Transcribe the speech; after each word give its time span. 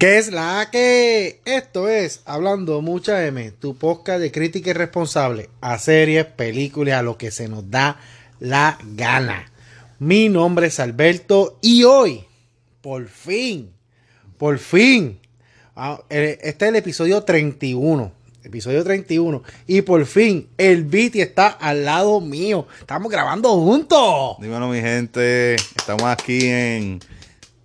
¿Qué 0.00 0.16
es 0.16 0.32
la 0.32 0.66
que? 0.72 1.42
Esto 1.44 1.86
es 1.86 2.22
Hablando 2.24 2.80
Mucha 2.80 3.26
M, 3.26 3.50
tu 3.50 3.76
podcast 3.76 4.18
de 4.18 4.32
crítica 4.32 4.70
y 4.70 4.72
responsable 4.72 5.50
a 5.60 5.78
series, 5.78 6.24
películas, 6.24 6.94
a 6.94 7.02
lo 7.02 7.18
que 7.18 7.30
se 7.30 7.48
nos 7.48 7.70
da 7.70 8.00
la 8.38 8.78
gana. 8.82 9.52
Mi 9.98 10.30
nombre 10.30 10.68
es 10.68 10.80
Alberto 10.80 11.58
y 11.60 11.84
hoy, 11.84 12.24
por 12.80 13.08
fin, 13.08 13.72
por 14.38 14.58
fin, 14.58 15.20
ah, 15.76 16.00
eh, 16.08 16.38
este 16.44 16.64
es 16.64 16.68
el 16.70 16.76
episodio 16.76 17.22
31. 17.22 18.10
Episodio 18.42 18.82
31. 18.82 19.42
Y 19.66 19.82
por 19.82 20.06
fin, 20.06 20.48
el 20.56 20.84
Viti 20.84 21.20
está 21.20 21.48
al 21.48 21.84
lado 21.84 22.22
mío. 22.22 22.66
Estamos 22.80 23.12
grabando 23.12 23.50
juntos. 23.50 24.38
Dímelo, 24.40 24.66
mi 24.68 24.80
gente. 24.80 25.56
Estamos 25.56 26.04
aquí 26.04 26.46
en 26.46 27.00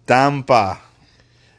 Tampa. 0.04 0.85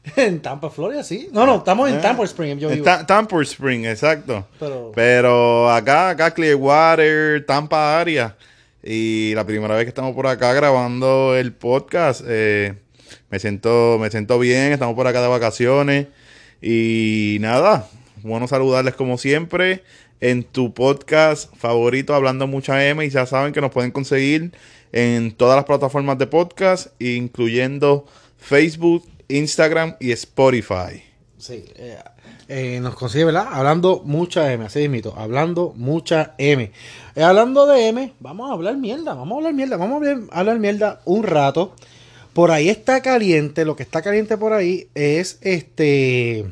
En 0.17 0.41
Tampa, 0.41 0.71
Florida, 0.71 1.03
sí. 1.03 1.29
No, 1.33 1.45
no, 1.47 1.57
estamos 1.57 1.89
en 1.91 1.97
Eh, 1.97 2.01
Tampa 2.01 2.25
Spring. 2.25 2.59
Yo 2.59 2.69
En 2.69 2.75
vivo. 2.77 2.85
Ta- 2.85 3.05
Tampa 3.07 3.41
Spring, 3.43 3.85
exacto. 3.87 4.47
Pero- 4.61 4.93
Pero 4.95 5.71
acá, 5.71 6.11
acá 6.11 6.31
Clearwater, 6.33 7.45
Tampa 7.47 7.99
área. 8.01 8.37
Y 8.83 9.33
la 9.35 9.45
primera 9.45 9.75
vez 9.75 9.85
que 9.85 9.89
estamos 9.89 10.15
por 10.15 10.27
acá 10.29 10.53
grabando 10.53 11.35
el 11.37 11.53
podcast, 11.53 12.23
eh, 12.27 12.75
me 13.31 13.39
siento, 13.41 13.99
me 14.01 14.11
siento 14.11 14.39
bien, 14.39 14.73
estamos 14.73 14.95
por 14.95 15.07
acá 15.09 15.21
de 15.21 15.29
vacaciones. 15.29 16.07
Y 16.63 17.39
nada, 17.41 17.89
bueno 18.23 18.47
saludarles 18.49 18.95
como 18.95 19.19
siempre 19.19 19.83
en 20.21 20.45
tu 20.45 20.73
podcast 20.73 21.55
favorito, 21.57 22.15
Hablando 22.15 22.47
Mucha 22.47 22.87
M. 22.87 23.05
Y 23.05 23.11
ya 23.11 23.27
saben 23.27 23.53
que 23.53 23.61
nos 23.61 23.73
pueden 23.73 23.91
conseguir 23.91 24.53
en 24.93 25.33
todas 25.33 25.57
las 25.57 25.65
plataformas 25.65 26.17
de 26.19 26.27
podcast, 26.29 26.89
incluyendo 27.01 28.07
Facebook, 28.39 29.05
Instagram 29.29 29.97
y 30.01 30.13
Spotify. 30.13 31.03
Sí, 31.39 31.65
eh, 31.77 31.99
eh, 32.49 32.79
nos 32.81 32.95
consigue, 32.95 33.25
¿verdad? 33.27 33.47
Hablando 33.51 34.03
mucha 34.05 34.53
M, 34.53 34.65
así 34.65 34.89
mismo, 34.89 35.13
hablando 35.17 35.73
mucha 35.77 36.35
M. 36.39 36.73
Eh, 37.15 37.23
hablando 37.23 37.67
de 37.67 37.89
M, 37.89 38.13
vamos 38.21 38.51
a 38.51 38.55
hablar 38.55 38.77
mierda, 38.77 39.15
vamos 39.15 39.33
a 39.33 39.37
hablar 39.39 39.53
mierda, 39.55 39.77
vamos 39.77 39.95
a 39.95 39.97
hablar, 39.97 40.19
hablar 40.33 40.59
mierda 40.59 41.01
un 41.05 41.23
rato. 41.25 41.75
Por 42.33 42.51
ahí 42.51 42.69
está 42.69 43.01
caliente, 43.03 43.65
lo 43.65 43.77
que 43.77 43.83
está 43.83 44.03
caliente 44.03 44.37
por 44.37 44.53
ahí 44.53 44.89
es 44.95 45.39
este 45.41 46.47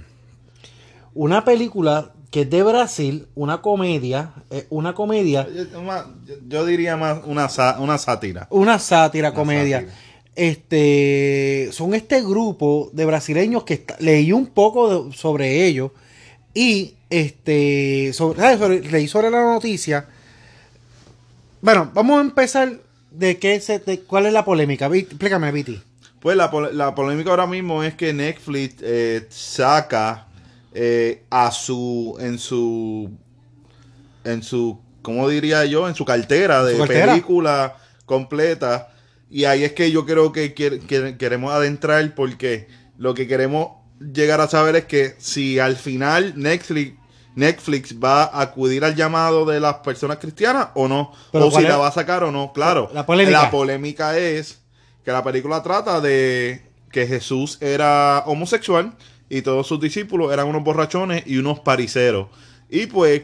una 1.15 1.45
película 1.45 2.11
que 2.31 2.41
es 2.43 2.51
de 2.51 2.63
Brasil, 2.65 3.29
una 3.37 3.63
comedia, 3.63 4.33
eh, 4.51 4.67
una 4.71 4.93
comedia, 4.95 5.47
Yo, 6.49 6.67
diría 6.67 6.97
más 6.97 7.21
una, 7.27 7.49
una 7.79 7.97
sátira. 7.99 8.49
una 8.51 8.79
sátira 8.81 9.29
Una 9.31 9.37
comedia. 9.37 9.81
sátira. 9.81 9.97
Este 10.37 11.69
son 11.73 11.95
este 11.95 12.21
grupo 12.23 12.91
de 12.93 13.05
brasileños 13.05 13.65
que 13.65 13.75
está- 13.75 13.97
leí 14.01 14.33
un 14.33 14.47
poco 14.47 15.09
de- 15.11 15.17
sobre 15.17 15.67
ellos 15.67 15.91
y 16.55 16.95
este 17.11 18.13
sobre, 18.13 18.41
¿sabes? 18.41 18.59
Sobre- 18.59 18.81
leí 18.91 19.07
sobre 19.09 19.31
la 19.31 19.43
noticia. 19.43 20.07
Bueno, 21.61 21.91
vamos 21.95 22.19
a 22.19 22.23
empezar 22.23 22.73
de 23.11 23.39
qué 23.39 23.61
se 23.61 23.79
de 23.79 24.01
cuál 24.01 24.27
es 24.27 24.33
la 24.33 24.45
polémica. 24.45 24.87
Explícame, 24.93 25.51
Viti. 25.53 25.81
Pues 26.21 26.37
la, 26.37 26.51
la 26.73 26.95
polémica 26.95 27.31
ahora 27.31 27.47
mismo 27.47 27.83
es 27.83 27.95
que 27.95 28.13
Netflix 28.13 28.77
eh, 28.81 29.27
saca 29.31 30.27
eh, 30.73 31.23
a 31.31 31.51
su 31.53 32.17
en 32.21 32.39
su 32.39 33.11
en 34.25 34.43
su 34.43 34.79
¿cómo 35.03 35.29
diría 35.29 35.65
yo? 35.67 35.87
En 35.89 35.95
su 35.95 36.05
cartera 36.05 36.65
de 36.65 36.73
¿Su 36.73 36.79
cartera? 36.81 37.13
película 37.13 37.77
completa 38.07 38.89
y 39.31 39.45
ahí 39.45 39.65
es 39.65 39.73
que 39.73 39.91
yo 39.91 40.07
creo 40.07 40.33
que, 40.33 40.55
queremos 40.55 41.53
adentrar 41.53 42.15
porque 42.15 42.69
lo 42.99 43.15
que 43.15 43.27
queremos 43.27 43.69
llegar 44.01 44.41
a 44.41 44.49
saber 44.49 44.77
es 44.77 44.85
que 44.85 45.15
si 45.19 45.59
al 45.59 45.77
final 45.77 46.35
Netflix 46.37 46.95
Netflix 47.35 47.97
va 47.99 48.25
a 48.25 48.43
acudir 48.43 48.85
al 48.85 48.95
llamado 48.95 49.45
de 49.45 49.59
las 49.59 49.77
personas 49.79 50.19
cristianas 50.19 50.69
o 50.75 50.87
no, 50.87 51.13
o 51.33 51.51
¿cuál 51.51 51.65
si 51.65 51.69
la 51.69 51.77
va 51.77 51.89
a 51.89 51.93
sacar 51.93 52.23
o 52.23 52.31
no, 52.31 52.53
claro. 52.53 52.91
La 52.95 53.05
polémica. 53.05 53.43
La 53.43 53.51
polémica 53.51 54.17
es 54.17 54.61
que 55.05 55.11
la 55.11 55.25
película 55.25 55.63
trata 55.63 56.01
de 56.01 56.63
que 56.93 57.09
Jesús 57.09 57.59
era 57.61 58.23
homosexual 58.27 58.95
y 59.29 59.43
todos 59.43 59.67
sus 59.67 59.81
discípulos 59.81 60.33
eran 60.33 60.47
unos 60.47 60.63
borrachones 60.63 61.25
y 61.27 61.39
unos 61.39 61.59
pariseros. 61.59 62.29
Y 62.71 62.87
pues 62.87 63.23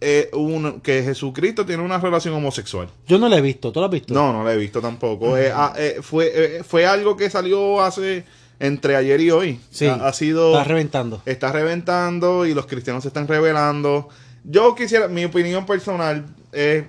eh, 0.00 0.30
un- 0.32 0.80
que 0.80 1.02
Jesucristo 1.02 1.66
tiene 1.66 1.82
una 1.82 1.98
relación 1.98 2.34
homosexual. 2.34 2.88
Yo 3.06 3.18
no 3.18 3.28
la 3.28 3.36
he 3.38 3.40
visto, 3.40 3.70
¿tú 3.72 3.80
la 3.80 3.86
has 3.86 3.92
visto? 3.92 4.14
No, 4.14 4.32
no 4.32 4.42
la 4.44 4.54
he 4.54 4.56
visto 4.56 4.80
tampoco. 4.80 5.36
Eh, 5.36 5.52
ah, 5.54 5.74
eh, 5.76 5.98
fue, 6.02 6.30
eh, 6.34 6.62
fue 6.64 6.86
algo 6.86 7.16
que 7.16 7.28
salió 7.30 7.82
hace 7.82 8.24
entre 8.58 8.96
ayer 8.96 9.20
y 9.20 9.30
hoy. 9.30 9.60
Sí. 9.70 9.86
Ha, 9.86 9.94
ha 10.08 10.12
sido 10.12 10.52
Está 10.52 10.64
reventando. 10.64 11.22
está 11.26 11.52
reventando 11.52 12.46
y 12.46 12.54
los 12.54 12.66
cristianos 12.66 13.02
se 13.02 13.08
están 13.08 13.28
revelando. 13.28 14.08
Yo 14.44 14.74
quisiera, 14.74 15.08
mi 15.08 15.24
opinión 15.26 15.66
personal 15.66 16.24
es, 16.52 16.84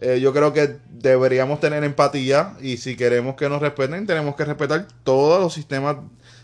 eh, 0.00 0.20
yo 0.20 0.32
creo 0.32 0.52
que 0.52 0.76
deberíamos 0.90 1.60
tener 1.60 1.82
empatía 1.84 2.54
y 2.60 2.76
si 2.78 2.96
queremos 2.96 3.36
que 3.36 3.48
nos 3.48 3.60
respeten, 3.62 4.06
tenemos 4.06 4.34
que 4.36 4.44
respetar 4.44 4.86
todos 5.02 5.40
los 5.40 5.52
sistemas 5.52 5.96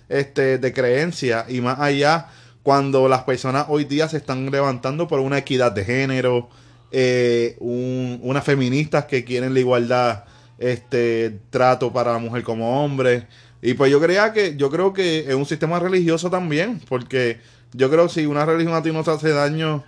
este, 0.09 0.59
de 0.59 0.73
creencia 0.73 1.45
y 1.49 1.61
más 1.61 1.79
allá 1.79 2.29
cuando 2.63 3.09
las 3.09 3.23
personas 3.25 3.67
hoy 3.69 3.85
día 3.85 4.09
se 4.09 4.19
están 4.19 4.51
levantando 4.51 5.09
por 5.09 5.21
una 5.21 5.39
equidad 5.39 5.73
de 5.73 5.85
género, 5.85 6.49
eh, 6.93 7.57
un- 7.61 8.19
unas 8.23 8.45
feministas 8.45 9.05
que 9.07 9.25
quieren 9.25 9.55
la 9.55 9.61
igualdad, 9.61 10.25
este 10.59 11.39
trato 11.51 11.93
para 11.93 12.13
la 12.13 12.19
mujer 12.19 12.43
como 12.43 12.85
hombre. 12.85 13.27
Y 13.63 13.75
pues 13.75 13.91
yo 13.91 14.01
creía 14.01 14.33
que, 14.33 14.57
yo 14.57 14.71
creo 14.71 14.93
que 14.93 15.21
es 15.21 15.35
un 15.35 15.47
sistema 15.47 15.79
religioso 15.79 16.31
también, 16.31 16.81
porque 16.89 17.39
yo 17.73 17.91
creo 17.91 18.07
que 18.09 18.15
si 18.15 18.27
una 18.27 18.45
religión 18.45 18.75
a 18.75 18.83
ti 18.83 18.93
no 18.93 19.05
te 19.05 19.11
hace 19.11 19.31
daño, 19.31 19.85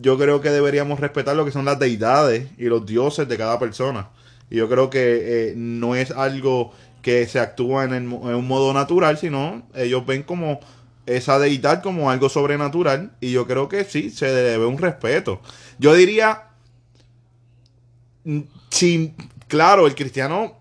yo 0.00 0.18
creo 0.18 0.40
que 0.40 0.50
deberíamos 0.50 1.00
respetar 1.00 1.36
lo 1.36 1.44
que 1.44 1.50
son 1.52 1.64
las 1.64 1.78
deidades 1.78 2.48
y 2.58 2.64
los 2.64 2.86
dioses 2.86 3.28
de 3.28 3.36
cada 3.36 3.58
persona. 3.58 4.08
Y 4.50 4.56
yo 4.56 4.68
creo 4.68 4.90
que 4.90 5.50
eh, 5.50 5.54
no 5.56 5.94
es 5.94 6.10
algo 6.10 6.72
que 7.02 7.26
se 7.26 7.40
actúa 7.40 7.84
en, 7.84 7.92
el 7.92 8.02
en 8.04 8.12
un 8.34 8.48
modo 8.48 8.72
natural, 8.72 9.18
sino 9.18 9.62
ellos 9.74 10.06
ven 10.06 10.22
como 10.22 10.60
esa 11.06 11.38
deidad 11.38 11.82
como 11.82 12.10
algo 12.10 12.28
sobrenatural. 12.28 13.12
Y 13.20 13.32
yo 13.32 13.46
creo 13.46 13.68
que 13.68 13.84
sí, 13.84 14.10
se 14.10 14.26
debe 14.26 14.66
un 14.66 14.78
respeto. 14.78 15.40
Yo 15.78 15.94
diría, 15.94 16.44
mm, 18.24 18.40
sí, 18.70 19.14
claro, 19.48 19.86
el 19.86 19.94
cristiano 19.94 20.58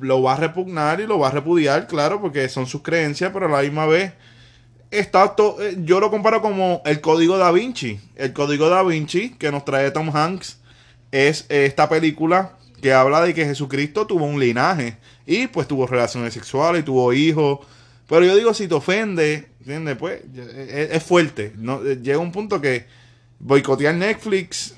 lo 0.00 0.22
va 0.22 0.34
a 0.34 0.36
repugnar 0.36 1.00
y 1.00 1.06
lo 1.06 1.18
va 1.18 1.28
a 1.28 1.32
repudiar, 1.32 1.86
claro, 1.86 2.20
porque 2.20 2.48
son 2.48 2.66
sus 2.66 2.82
creencias, 2.82 3.30
pero 3.32 3.46
a 3.46 3.48
la 3.50 3.62
misma 3.62 3.86
vez 3.86 4.12
está 4.90 5.36
to- 5.36 5.58
eh, 5.62 5.76
yo 5.80 6.00
lo 6.00 6.10
comparo 6.10 6.42
como 6.42 6.82
el 6.86 7.00
código 7.00 7.38
da 7.38 7.52
Vinci. 7.52 8.00
El 8.16 8.32
código 8.32 8.68
da 8.70 8.82
Vinci 8.82 9.30
que 9.38 9.52
nos 9.52 9.64
trae 9.64 9.90
Tom 9.92 10.10
Hanks 10.16 10.58
es 11.12 11.46
eh, 11.50 11.66
esta 11.66 11.88
película 11.88 12.52
que 12.82 12.92
habla 12.92 13.22
de 13.22 13.34
que 13.34 13.44
Jesucristo 13.46 14.06
tuvo 14.06 14.26
un 14.26 14.40
linaje 14.40 14.98
y 15.26 15.48
pues 15.48 15.68
tuvo 15.68 15.86
relaciones 15.86 16.34
sexuales 16.34 16.82
y 16.82 16.84
tuvo 16.84 17.12
hijos. 17.12 17.60
Pero 18.08 18.24
yo 18.26 18.36
digo, 18.36 18.54
si 18.54 18.68
te 18.68 18.74
ofende, 18.74 19.48
¿entiendes? 19.66 19.96
Pues 19.96 20.20
eh, 20.36 20.88
es, 20.90 20.96
es 20.96 21.02
fuerte. 21.02 21.52
¿no? 21.56 21.84
Eh, 21.84 21.98
Llega 22.00 22.18
un 22.18 22.30
punto 22.30 22.60
que 22.60 22.86
boicotear 23.40 23.94
Netflix 23.94 24.74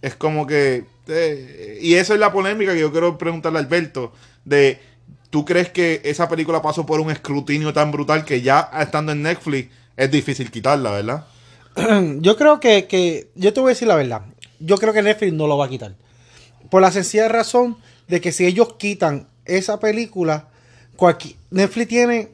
es 0.00 0.14
como 0.16 0.46
que... 0.46 0.84
eh, 1.08 1.78
y 1.82 1.94
esa 1.94 2.14
es 2.14 2.20
la 2.20 2.32
polémica 2.32 2.72
que 2.72 2.80
yo 2.80 2.90
quiero 2.90 3.18
preguntarle 3.18 3.58
a 3.58 3.62
Alberto. 3.62 4.12
De, 4.44 4.78
¿tú 5.28 5.44
crees 5.44 5.68
que 5.68 6.00
esa 6.04 6.28
película 6.28 6.62
pasó 6.62 6.86
por 6.86 7.00
un 7.00 7.10
escrutinio 7.10 7.72
tan 7.74 7.92
brutal 7.92 8.24
que 8.24 8.40
ya 8.40 8.70
estando 8.80 9.12
en 9.12 9.22
Netflix 9.22 9.70
es 9.96 10.10
difícil 10.10 10.50
quitarla, 10.50 10.92
verdad? 10.92 11.26
Yo 12.20 12.36
creo 12.36 12.58
que, 12.60 12.86
que, 12.86 13.30
yo 13.34 13.52
te 13.52 13.60
voy 13.60 13.68
a 13.70 13.74
decir 13.74 13.86
la 13.86 13.94
verdad. 13.94 14.22
Yo 14.58 14.76
creo 14.76 14.92
que 14.92 15.02
Netflix 15.02 15.32
no 15.32 15.46
lo 15.46 15.56
va 15.56 15.66
a 15.66 15.68
quitar. 15.68 15.94
Por 16.70 16.82
la 16.82 16.90
sencilla 16.90 17.28
razón 17.28 17.76
de 18.08 18.20
que 18.20 18.32
si 18.32 18.44
ellos 18.46 18.74
quitan 18.74 19.28
esa 19.44 19.78
película, 19.78 20.48
Netflix 21.50 21.88
tiene, 21.88 22.28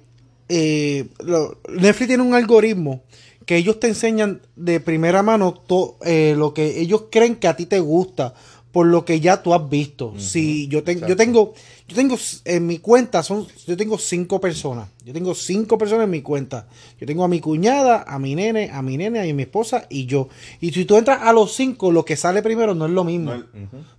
eh, 0.48 1.06
lo- 1.24 1.58
Netflix 1.68 2.08
tiene 2.08 2.22
un 2.22 2.34
algoritmo 2.34 3.02
que 3.44 3.56
ellos 3.56 3.78
te 3.78 3.86
enseñan 3.88 4.40
de 4.56 4.80
primera 4.80 5.22
mano 5.22 5.52
to- 5.54 5.96
eh, 6.04 6.34
lo 6.36 6.52
que 6.54 6.80
ellos 6.80 7.04
creen 7.10 7.36
que 7.36 7.46
a 7.48 7.56
ti 7.56 7.66
te 7.66 7.78
gusta 7.80 8.34
por 8.72 8.86
lo 8.86 9.06
que 9.06 9.20
ya 9.20 9.42
tú 9.42 9.54
has 9.54 9.70
visto. 9.70 10.12
Si 10.18 10.68
yo, 10.68 10.82
ten- 10.82 11.00
yo 11.08 11.16
tengo, 11.16 11.54
yo 11.88 11.96
tengo 11.96 12.16
en 12.44 12.66
mi 12.66 12.78
cuenta 12.78 13.22
son, 13.22 13.46
yo 13.66 13.74
tengo 13.74 13.96
cinco 13.96 14.38
personas. 14.38 14.88
Yo 15.02 15.14
tengo 15.14 15.34
cinco 15.34 15.78
personas 15.78 16.04
en 16.04 16.10
mi 16.10 16.20
cuenta. 16.20 16.68
Yo 17.00 17.06
tengo 17.06 17.24
a 17.24 17.28
mi 17.28 17.40
cuñada, 17.40 18.02
a 18.06 18.18
mi 18.18 18.34
nene, 18.34 18.68
a 18.70 18.82
mi 18.82 18.98
nene, 18.98 19.18
a 19.20 19.32
mi 19.34 19.42
esposa 19.44 19.86
y 19.88 20.04
yo. 20.04 20.28
Y 20.60 20.72
si 20.72 20.84
tú 20.84 20.98
entras 20.98 21.22
a 21.22 21.32
los 21.32 21.54
cinco, 21.54 21.90
lo 21.90 22.04
que 22.04 22.16
sale 22.16 22.42
primero 22.42 22.74
no 22.74 22.84
es 22.84 22.90
lo 22.92 23.02
mismo. 23.04 23.32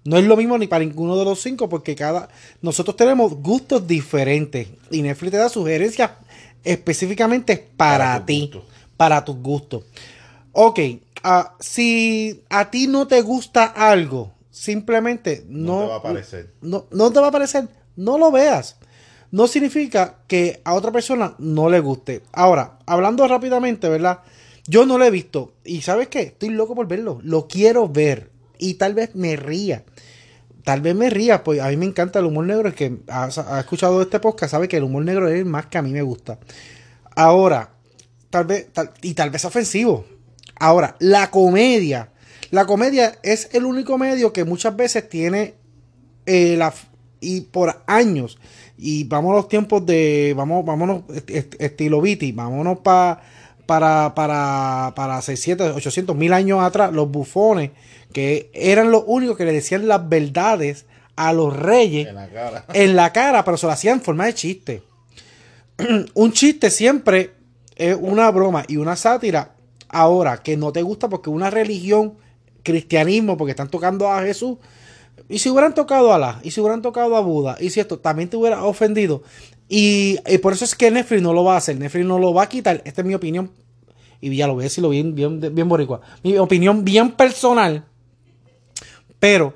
No 0.04 0.18
es 0.18 0.26
lo 0.26 0.38
mismo 0.38 0.58
ni 0.60 0.68
para 0.68 0.86
ninguno 0.86 1.18
de 1.18 1.26
los 1.26 1.42
cinco 1.42 1.68
porque 1.70 1.96
cada 1.96 2.30
nosotros 2.62 2.96
tenemos 2.98 3.34
gustos 3.34 3.88
diferentes 3.88 4.68
y 4.92 5.02
Netflix 5.02 5.32
te 5.32 5.38
da 5.38 5.50
sugerencias 5.50 6.12
específicamente 6.64 7.58
para, 7.78 8.06
Para 8.14 8.26
ti, 8.26 8.42
gustos. 8.42 8.64
para 8.98 9.26
tus 9.26 9.36
gustos. 9.38 9.84
Ok, 10.52 10.80
ah, 11.24 11.56
si 11.60 12.44
a 12.50 12.70
ti 12.72 12.88
no 12.88 13.08
te 13.08 13.22
gusta 13.22 13.66
algo, 13.66 14.34
simplemente 14.50 15.46
no, 15.48 15.76
No 15.76 15.82
te 15.82 15.88
va 15.88 15.96
a 15.96 15.98
aparecer. 16.00 16.54
No, 16.62 16.86
no 16.92 17.12
te 17.12 17.20
va 17.20 17.26
a 17.28 17.30
aparecer, 17.30 17.68
no 17.96 18.18
lo 18.18 18.32
veas. 18.32 18.78
no 19.32 19.46
significa 19.48 20.20
que 20.28 20.62
a 20.64 20.74
otra 20.74 20.92
persona 20.92 21.36
no 21.38 21.70
le 21.70 21.80
guste. 21.82 22.24
Ahora, 22.32 22.80
hablando 22.86 23.28
rápidamente, 23.28 23.90
¿verdad? 23.90 24.20
Yo 24.68 24.86
no 24.86 24.98
lo 24.98 25.06
he 25.06 25.12
visto. 25.12 25.54
Y 25.64 25.82
¿sabes 25.82 26.08
qué? 26.08 26.22
Estoy 26.22 26.50
loco 26.50 26.76
por 26.76 26.88
verlo. 26.88 27.20
Lo 27.24 27.48
quiero 27.48 27.88
ver. 27.90 28.32
Y 28.58 28.76
tal 28.76 28.94
vez 28.94 29.16
me 29.16 29.36
ría. 29.36 29.84
Tal 30.68 30.82
vez 30.82 30.94
me 30.96 31.10
ría, 31.10 31.46
pues 31.46 31.62
a 31.62 31.70
mí 31.70 31.78
me 31.78 31.86
encanta 31.86 32.20
el 32.20 32.26
humor 32.26 32.46
negro. 32.46 32.68
El 32.68 32.74
que 32.76 32.98
ha, 33.08 33.24
ha 33.48 33.60
escuchado 33.62 34.02
este 34.02 34.20
podcast 34.20 34.52
sabe 34.52 34.68
que 34.68 34.76
el 34.76 34.84
humor 34.84 35.06
negro 35.06 35.30
es 35.30 35.36
el 35.40 35.46
más 35.46 35.68
que 35.68 35.78
a 35.78 35.82
mí 35.82 35.92
me 35.94 36.02
gusta. 36.02 36.40
Ahora, 37.16 37.70
tal 38.30 38.44
vez, 38.44 38.68
tal- 38.74 38.92
y 39.02 39.14
tal 39.14 39.30
vez 39.30 39.46
ofensivo. 39.46 40.06
Ahora, 40.60 40.98
la 41.00 41.32
comedia. 41.32 42.12
La 42.52 42.66
comedia 42.66 43.18
es 43.24 43.48
el 43.54 43.64
único 43.64 43.98
medio 43.98 44.34
que 44.34 44.44
muchas 44.44 44.76
veces 44.76 45.08
tiene 45.08 45.54
eh, 46.26 46.58
la, 46.58 46.74
y 47.22 47.40
por 47.42 47.84
años. 47.88 48.38
Y 48.78 49.06
vamos 49.06 49.32
a 49.32 49.36
los 49.38 49.48
tiempos 49.48 49.86
de. 49.86 50.34
Vamos, 50.36 50.66
vámonos, 50.66 51.04
est- 51.16 51.30
est- 51.30 51.56
estilo 51.62 52.02
Viti, 52.02 52.34
vámonos 52.34 52.80
pa- 52.80 53.22
para, 53.68 54.16
para, 54.16 54.94
para 54.96 55.22
600, 55.22 55.76
800 55.76 56.16
mil 56.16 56.34
años 56.34 56.62
atrás, 56.62 56.92
los 56.92 57.12
bufones, 57.12 57.72
que 58.14 58.50
eran 58.54 58.90
los 58.90 59.04
únicos 59.06 59.38
que 59.38 59.46
le 59.46 59.54
decían 59.54 59.88
las 59.88 60.10
verdades 60.10 60.86
a 61.16 61.34
los 61.34 61.56
reyes 61.56 62.08
En 62.08 62.16
la 62.16 62.30
cara. 62.30 62.66
en 62.74 62.96
la 62.96 63.14
cara, 63.14 63.46
pero 63.46 63.58
se 63.58 63.68
lo 63.68 63.74
hacían 63.74 63.98
en 63.98 64.04
forma 64.04 64.26
de 64.26 64.34
chiste. 64.34 64.84
un 66.14 66.32
chiste 66.32 66.72
siempre 66.72 67.32
es 67.76 67.96
una 68.00 68.32
broma 68.32 68.64
y 68.68 68.78
una 68.78 68.96
sátira. 68.96 69.52
Ahora, 69.90 70.42
que 70.42 70.58
no 70.58 70.72
te 70.72 70.82
gusta 70.82 71.08
porque 71.10 71.30
una 71.30 71.50
religión, 71.50 72.16
cristianismo, 72.64 73.38
porque 73.38 73.52
están 73.52 73.70
tocando 73.70 74.10
a 74.12 74.22
Jesús. 74.24 74.58
Y 75.30 75.40
si 75.40 75.50
hubieran 75.50 75.74
tocado 75.74 76.12
a 76.12 76.16
Alá, 76.16 76.40
y 76.44 76.52
si 76.52 76.62
hubieran 76.62 76.82
tocado 76.82 77.16
a 77.16 77.22
Buda, 77.22 77.58
y 77.60 77.70
si 77.70 77.80
esto 77.80 78.00
también 78.00 78.30
te 78.30 78.38
hubiera 78.38 78.64
ofendido. 78.64 79.24
Y, 79.68 80.18
y 80.26 80.38
por 80.38 80.54
eso 80.54 80.64
es 80.64 80.76
que 80.76 80.90
Netflix 80.90 81.22
no 81.22 81.34
lo 81.34 81.44
va 81.44 81.56
a 81.56 81.58
hacer. 81.58 81.78
Netflix 81.78 82.06
no 82.06 82.20
lo 82.20 82.34
va 82.34 82.44
a 82.44 82.50
quitar. 82.50 82.82
Esta 82.86 83.02
es 83.02 83.08
mi 83.08 83.14
opinión. 83.14 83.52
Y 84.22 84.36
ya 84.36 84.48
lo 84.48 84.54
voy 84.54 84.64
a 84.64 84.66
decirlo 84.66 84.90
bien, 84.90 85.14
bien, 85.14 85.40
bien 85.40 85.68
boricua. 85.68 86.02
Mi 86.24 86.38
opinión 86.38 86.84
bien 86.84 87.12
personal. 87.12 87.86
Pero 89.20 89.54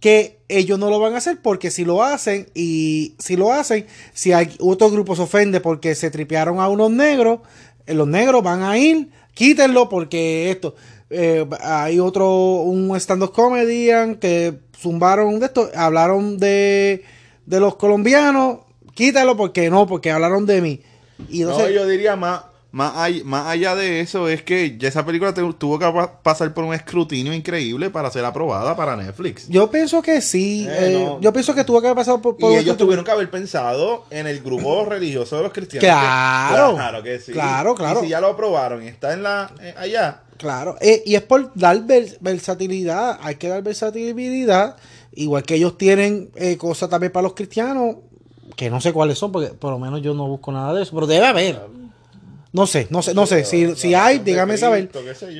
que 0.00 0.40
ellos 0.48 0.78
no 0.78 0.90
lo 0.90 1.00
van 1.00 1.14
a 1.14 1.16
hacer 1.16 1.40
porque 1.40 1.70
si 1.70 1.84
lo 1.84 2.02
hacen 2.02 2.46
y 2.54 3.14
si 3.18 3.36
lo 3.36 3.52
hacen, 3.52 3.86
si 4.12 4.32
hay 4.32 4.54
otro 4.60 4.90
grupo 4.90 5.16
se 5.16 5.22
ofende 5.22 5.60
porque 5.60 5.94
se 5.94 6.10
tripearon 6.10 6.60
a 6.60 6.68
unos 6.68 6.90
negros, 6.90 7.40
eh, 7.86 7.94
los 7.94 8.06
negros 8.06 8.42
van 8.42 8.62
a 8.62 8.76
ir, 8.76 9.08
quítenlo 9.32 9.88
porque 9.88 10.50
esto, 10.50 10.74
eh, 11.10 11.46
hay 11.60 12.00
otro, 12.00 12.28
un 12.62 12.94
stand-up 12.96 13.32
comedian 13.32 14.16
que 14.16 14.58
zumbaron 14.78 15.38
de 15.40 15.46
esto, 15.46 15.70
hablaron 15.74 16.38
de, 16.38 17.04
de 17.46 17.60
los 17.60 17.76
colombianos, 17.76 18.58
quítalo 18.94 19.36
porque 19.36 19.70
no, 19.70 19.86
porque 19.86 20.10
hablaron 20.10 20.46
de 20.46 20.60
mí. 20.60 20.80
Y 21.28 21.40
No, 21.40 21.50
entonces, 21.50 21.74
yo 21.74 21.86
diría 21.86 22.16
más, 22.16 22.42
más, 22.72 22.92
all- 22.96 23.24
más 23.24 23.46
allá 23.46 23.76
de 23.76 24.00
eso 24.00 24.28
es 24.28 24.42
que 24.42 24.76
ya 24.76 24.88
esa 24.88 25.06
película 25.06 25.32
te- 25.32 25.40
tuvo 25.54 25.78
que 25.78 25.86
pa- 25.86 26.20
pasar 26.22 26.52
por 26.52 26.64
un 26.64 26.74
escrutinio 26.74 27.32
increíble 27.32 27.88
para 27.88 28.10
ser 28.10 28.24
aprobada 28.24 28.74
para 28.76 28.96
Netflix. 28.96 29.48
yo 29.48 29.70
pienso 29.70 30.02
que 30.02 30.20
sí, 30.20 30.66
Eh, 30.68 30.76
eh, 30.80 31.04
no. 31.06 31.20
yo 31.20 31.32
pienso 31.32 31.54
que 31.54 31.62
tuvo 31.62 31.80
que 31.80 31.86
haber 31.86 31.96
pasado 31.96 32.20
por... 32.20 32.36
por 32.36 32.50
Y 32.52 32.56
ellos 32.56 32.76
tuvieron 32.76 33.04
que 33.04 33.12
haber 33.12 33.30
pensado 33.30 34.04
en 34.10 34.26
el 34.26 34.40
grupo 34.42 34.84
religioso 34.88 35.36
de 35.36 35.44
los 35.44 35.52
cristianos. 35.52 35.84
Claro. 35.88 36.70
Que- 36.70 36.74
claro 36.76 37.02
que 37.04 37.18
sí. 37.20 37.32
Claro, 37.32 37.74
claro. 37.76 38.00
Y 38.00 38.04
si 38.04 38.08
ya 38.10 38.20
lo 38.20 38.26
aprobaron 38.30 38.82
y 38.82 38.88
está 38.88 39.12
en 39.14 39.22
la 39.22 39.52
eh, 39.62 39.72
allá. 39.78 40.22
Claro, 40.36 40.76
eh, 40.80 41.02
y 41.06 41.14
es 41.14 41.22
por 41.22 41.52
dar 41.54 41.78
vers- 41.86 42.16
versatilidad, 42.20 43.18
hay 43.22 43.36
que 43.36 43.48
dar 43.48 43.62
versatilidad, 43.62 44.76
igual 45.12 45.42
que 45.44 45.54
ellos 45.54 45.78
tienen 45.78 46.30
eh, 46.34 46.56
cosas 46.56 46.88
también 46.90 47.12
para 47.12 47.22
los 47.24 47.34
cristianos, 47.34 47.96
que 48.56 48.68
no 48.70 48.80
sé 48.80 48.92
cuáles 48.92 49.18
son, 49.18 49.32
porque 49.32 49.48
por 49.48 49.70
lo 49.72 49.78
menos 49.78 50.02
yo 50.02 50.12
no 50.14 50.26
busco 50.28 50.52
nada 50.52 50.74
de 50.74 50.82
eso, 50.82 50.92
pero 50.94 51.06
debe 51.06 51.26
haber. 51.26 51.60
No 52.52 52.66
sé, 52.66 52.86
no 52.90 53.02
sé, 53.02 53.14
no 53.14 53.26
sé, 53.26 53.44
si, 53.44 53.74
si 53.76 53.94
hay, 53.94 54.18
dígame 54.20 54.54
saber. 54.60 54.88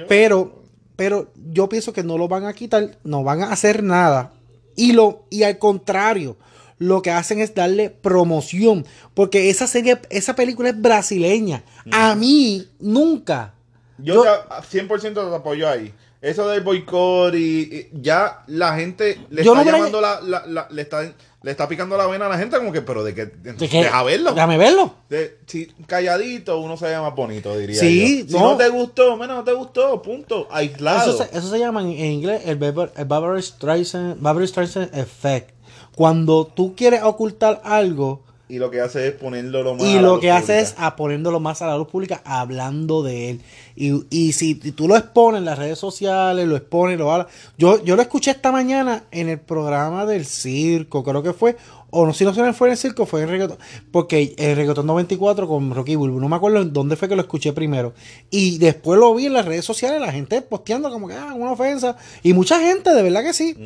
Pero, 0.08 0.62
pero 0.96 1.30
yo 1.52 1.68
pienso 1.68 1.92
que 1.92 2.02
no 2.02 2.18
lo 2.18 2.26
van 2.28 2.44
a 2.44 2.52
quitar, 2.54 2.98
no 3.04 3.22
van 3.22 3.42
a 3.42 3.52
hacer 3.52 3.82
nada. 3.82 4.32
Y 4.74 4.92
lo, 4.92 5.26
y 5.30 5.44
al 5.44 5.58
contrario, 5.58 6.36
lo 6.78 7.02
que 7.02 7.12
hacen 7.12 7.38
es 7.38 7.54
darle 7.54 7.90
promoción. 7.90 8.84
Porque 9.14 9.48
esa 9.48 9.68
serie, 9.68 10.00
esa 10.10 10.34
película 10.34 10.70
es 10.70 10.80
brasileña. 10.80 11.62
A 11.92 12.16
mí, 12.16 12.66
nunca. 12.80 13.53
Yo, 13.98 14.14
yo- 14.14 14.22
te- 14.22 14.28
a- 14.28 14.62
100% 14.62 15.28
te 15.30 15.34
apoyo 15.36 15.68
ahí. 15.68 15.92
Eso 16.20 16.48
del 16.48 16.62
boicot 16.62 17.34
y, 17.34 17.38
y 17.62 17.90
ya 18.00 18.44
la 18.46 18.74
gente 18.76 19.20
le 19.30 19.42
está 19.42 19.54
no 19.54 19.62
llamando 19.62 20.00
la, 20.00 20.20
la- 20.22 20.46
la- 20.46 20.68
le 20.70 20.82
está 20.82 21.02
le 21.42 21.50
está 21.50 21.68
picando 21.68 21.98
la 21.98 22.06
vena 22.06 22.24
a 22.24 22.28
la 22.30 22.38
gente 22.38 22.56
como 22.56 22.72
que 22.72 22.80
pero 22.80 23.04
de 23.04 23.14
que 23.14 23.26
¿De 23.26 23.68
qué? 23.68 23.82
deja 23.84 24.02
verlo. 24.02 24.32
Déjame 24.32 24.56
verlo. 24.56 24.94
De- 25.10 25.36
si 25.46 25.66
calladito 25.86 26.58
uno 26.58 26.78
se 26.78 26.86
ve 26.86 26.98
más 26.98 27.14
bonito, 27.14 27.54
diría 27.58 27.78
Sí, 27.78 28.24
yo. 28.26 28.38
Si 28.38 28.42
no. 28.42 28.52
no, 28.52 28.56
te 28.56 28.68
gustó, 28.70 29.18
menos 29.18 29.36
no 29.36 29.44
te 29.44 29.52
gustó, 29.52 30.00
punto. 30.00 30.48
Aislado. 30.50 31.10
Eso 31.12 31.22
se, 31.22 31.36
eso 31.36 31.50
se 31.50 31.58
llama 31.58 31.82
en, 31.82 31.88
en 31.90 32.12
inglés 32.12 32.40
el, 32.46 32.56
Barbara, 32.56 32.92
el 32.96 33.04
Barbara 33.04 33.42
Streisand, 33.42 34.18
Barbara 34.22 34.46
Streisand 34.46 34.96
effect. 34.96 35.50
Cuando 35.94 36.46
tú 36.46 36.74
quieres 36.74 37.02
ocultar 37.02 37.60
algo 37.64 38.23
Y 38.46 38.58
lo 38.58 38.70
que 38.70 38.80
hace 38.82 39.08
es 39.08 39.14
ponerlo 39.14 39.62
lo 39.62 39.74
más 39.74 39.84
y 39.84 39.92
a 39.92 39.96
la 39.96 40.02
lo 40.02 40.12
luz 40.12 40.20
que 40.20 40.30
hace 40.30 40.52
pública. 40.52 40.60
es 40.60 40.74
a 40.76 40.96
poniéndolo 40.96 41.40
más 41.40 41.62
a 41.62 41.66
la 41.66 41.78
luz 41.78 41.88
pública 41.88 42.20
hablando 42.24 43.02
de 43.02 43.30
él. 43.30 43.40
Y, 43.74 44.04
y 44.10 44.32
si 44.32 44.54
tú 44.54 44.86
lo 44.86 44.96
expones 44.96 45.38
en 45.38 45.46
las 45.46 45.58
redes 45.58 45.78
sociales, 45.78 46.46
lo 46.46 46.54
expones, 46.54 46.98
lo 46.98 47.10
hablas. 47.10 47.28
Yo, 47.56 47.82
yo 47.82 47.96
lo 47.96 48.02
escuché 48.02 48.32
esta 48.32 48.52
mañana 48.52 49.04
en 49.10 49.30
el 49.30 49.40
programa 49.40 50.04
del 50.04 50.26
circo, 50.26 51.02
creo 51.02 51.22
que 51.22 51.32
fue. 51.32 51.56
O 51.96 52.04
no, 52.04 52.12
si 52.12 52.24
no 52.24 52.34
se 52.34 52.42
me 52.42 52.52
fue 52.52 52.66
en 52.68 52.72
el 52.72 52.78
circo, 52.78 53.06
fue 53.06 53.22
en 53.22 53.28
reggaetón. 53.28 53.58
Porque 53.92 54.34
el 54.36 54.56
reggaetón 54.56 54.86
94 54.86 55.46
con 55.46 55.72
Rocky 55.72 55.94
Bulbo. 55.94 56.18
No 56.18 56.28
me 56.28 56.34
acuerdo 56.34 56.60
en 56.60 56.72
dónde 56.72 56.96
fue 56.96 57.08
que 57.08 57.14
lo 57.14 57.22
escuché 57.22 57.52
primero. 57.52 57.94
Y 58.30 58.58
después 58.58 58.98
lo 58.98 59.14
vi 59.14 59.26
en 59.26 59.32
las 59.32 59.46
redes 59.46 59.64
sociales, 59.64 60.00
la 60.00 60.10
gente 60.10 60.42
posteando 60.42 60.90
como 60.90 61.06
que, 61.06 61.14
ah, 61.14 61.34
una 61.34 61.52
ofensa. 61.52 61.96
Y 62.24 62.32
mucha 62.32 62.58
gente, 62.58 62.92
de 62.92 63.02
verdad 63.02 63.22
que 63.22 63.32
sí. 63.32 63.56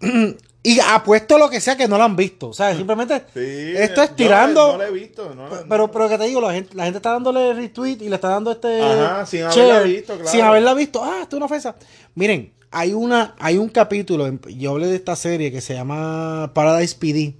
y 0.62 0.78
apuesto 0.80 1.36
lo 1.36 1.50
que 1.50 1.60
sea 1.60 1.76
que 1.76 1.88
no 1.88 1.98
lo 1.98 2.04
han 2.04 2.14
visto. 2.14 2.50
O 2.50 2.52
sea, 2.52 2.72
simplemente 2.76 3.24
Sí, 3.34 3.74
esto 3.76 4.02
es 4.02 4.14
tirando. 4.14 4.72
No, 4.72 4.78
lo 4.78 4.84
he 4.84 4.92
visto. 4.92 5.34
No, 5.34 5.48
Pero, 5.68 5.90
pero 5.90 6.08
que 6.08 6.16
te 6.16 6.24
digo, 6.26 6.40
la 6.40 6.52
gente, 6.52 6.76
la 6.76 6.84
gente 6.84 6.98
está 6.98 7.10
dándole 7.10 7.54
retweet 7.54 7.98
y 8.02 8.08
le 8.08 8.14
está 8.14 8.28
dando 8.28 8.52
este. 8.52 8.80
Ajá, 8.80 9.26
sin 9.26 9.40
share, 9.40 9.70
haberla 9.70 9.80
visto, 9.82 10.14
claro. 10.14 10.30
Sin 10.30 10.40
haberla 10.42 10.74
visto. 10.74 11.02
Ah, 11.02 11.18
esto 11.22 11.34
es 11.34 11.38
una 11.38 11.46
ofensa. 11.46 11.74
Miren, 12.14 12.52
hay 12.74 12.92
una, 12.92 13.36
hay 13.38 13.56
un 13.56 13.68
capítulo, 13.68 14.28
yo 14.48 14.72
hablé 14.72 14.88
de 14.88 14.96
esta 14.96 15.14
serie 15.14 15.52
que 15.52 15.60
se 15.60 15.74
llama 15.74 16.50
Paradise 16.54 16.96
PD, 16.98 17.34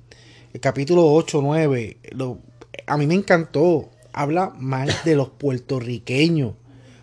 el 0.54 0.60
capítulo 0.60 1.12
8, 1.12 1.40
9. 1.42 1.98
Lo, 2.12 2.38
a 2.86 2.96
mí 2.96 3.06
me 3.06 3.14
encantó. 3.14 3.90
Habla 4.12 4.52
mal 4.56 4.88
de 5.04 5.16
los 5.16 5.28
puertorriqueños, 5.30 6.54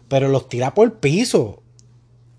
pero 0.08 0.29
los 0.29 0.48
tira 0.48 0.74
por 0.74 0.88
el 0.88 0.93
piso. 0.93 1.62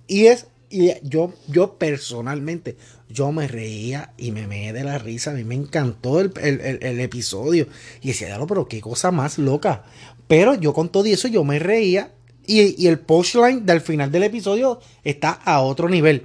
Y 0.08 0.26
es, 0.26 0.46
y 0.70 0.90
yo, 1.02 1.34
yo 1.46 1.74
personalmente, 1.74 2.78
yo 3.10 3.30
me 3.32 3.46
reía 3.48 4.14
y 4.16 4.32
me 4.32 4.46
meé 4.46 4.72
de 4.72 4.82
la 4.84 4.96
risa. 4.98 5.32
A 5.32 5.34
mí 5.34 5.44
me 5.44 5.54
encantó 5.54 6.20
el, 6.20 6.32
el- 6.40 6.78
el- 6.82 7.00
episodio. 7.00 7.66
Y 8.00 8.08
decía, 8.08 8.28
"Diablo, 8.28 8.46
pero 8.46 8.66
qué 8.66 8.80
cosa 8.80 9.10
más 9.10 9.36
loca. 9.36 9.84
Pero 10.26 10.54
yo 10.54 10.72
con 10.72 10.88
todo 10.88 11.04
eso, 11.04 11.28
yo 11.28 11.44
me 11.44 11.58
reía. 11.58 12.12
Y, 12.46 12.82
y 12.82 12.86
el 12.88 12.98
punchline 12.98 13.66
del 13.66 13.82
final 13.82 14.10
del 14.10 14.22
episodio 14.24 14.80
está 15.04 15.32
a 15.32 15.60
otro 15.60 15.88
nivel. 15.90 16.24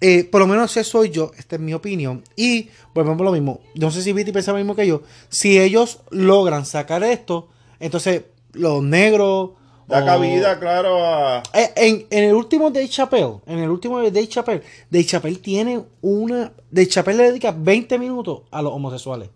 Eh, 0.00 0.24
por 0.24 0.40
lo 0.40 0.46
menos 0.46 0.76
eso 0.76 0.90
soy 0.98 1.10
yo, 1.10 1.32
esta 1.38 1.56
es 1.56 1.62
mi 1.62 1.74
opinión. 1.74 2.22
Y 2.36 2.68
volvemos 2.94 3.20
a 3.20 3.24
lo 3.24 3.32
mismo. 3.32 3.60
No 3.74 3.90
sé 3.90 4.02
si 4.02 4.12
Viti 4.12 4.30
piensa 4.32 4.52
lo 4.52 4.58
mismo 4.58 4.76
que 4.76 4.86
yo. 4.86 5.02
Si 5.28 5.58
ellos 5.58 6.00
logran 6.10 6.64
sacar 6.66 7.02
esto, 7.02 7.48
entonces 7.80 8.22
los 8.52 8.82
negros. 8.82 9.50
Da 9.88 10.02
o- 10.02 10.06
cabida, 10.06 10.58
claro, 10.60 11.04
a. 11.04 11.42
eh, 11.54 11.72
En, 11.76 12.06
en 12.10 12.24
el 12.24 12.34
último 12.34 12.70
Dave 12.70 12.88
Chappelle, 12.88 13.38
en 13.46 13.58
el 13.58 13.70
último 13.70 13.98
de 14.00 14.10
Dave 14.10 14.28
Chappelle, 14.28 14.62
Dave 14.90 15.04
Chappelle 15.06 15.38
tiene 15.38 15.82
una. 16.02 16.52
Dave 16.70 16.88
Chappelle 16.88 17.16
le 17.18 17.24
dedica 17.30 17.50
20 17.52 17.98
minutos 17.98 18.42
a 18.50 18.60
los 18.62 18.72
homosexuales. 18.72 19.30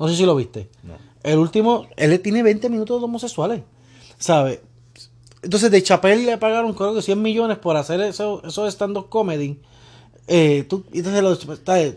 No 0.00 0.08
sé 0.08 0.16
si 0.16 0.24
lo 0.24 0.34
viste. 0.34 0.68
No. 0.82 0.94
El 1.22 1.38
último, 1.38 1.86
él 1.96 2.18
tiene 2.20 2.42
20 2.42 2.68
minutos 2.68 2.98
de 3.00 3.04
homosexuales. 3.04 3.62
¿Sabes? 4.18 4.60
Entonces, 5.42 5.70
de 5.70 5.82
Chappelle 5.82 6.24
le 6.24 6.38
pagaron, 6.38 6.72
creo 6.74 6.94
que 6.94 7.02
100 7.02 7.20
millones 7.20 7.58
por 7.58 7.76
hacer 7.76 8.00
eso, 8.00 8.42
esos 8.46 8.72
stand-up 8.72 9.08
comedy. 9.08 9.58
Eh, 10.28 10.64
tú, 10.68 10.84
entonces, 10.92 11.96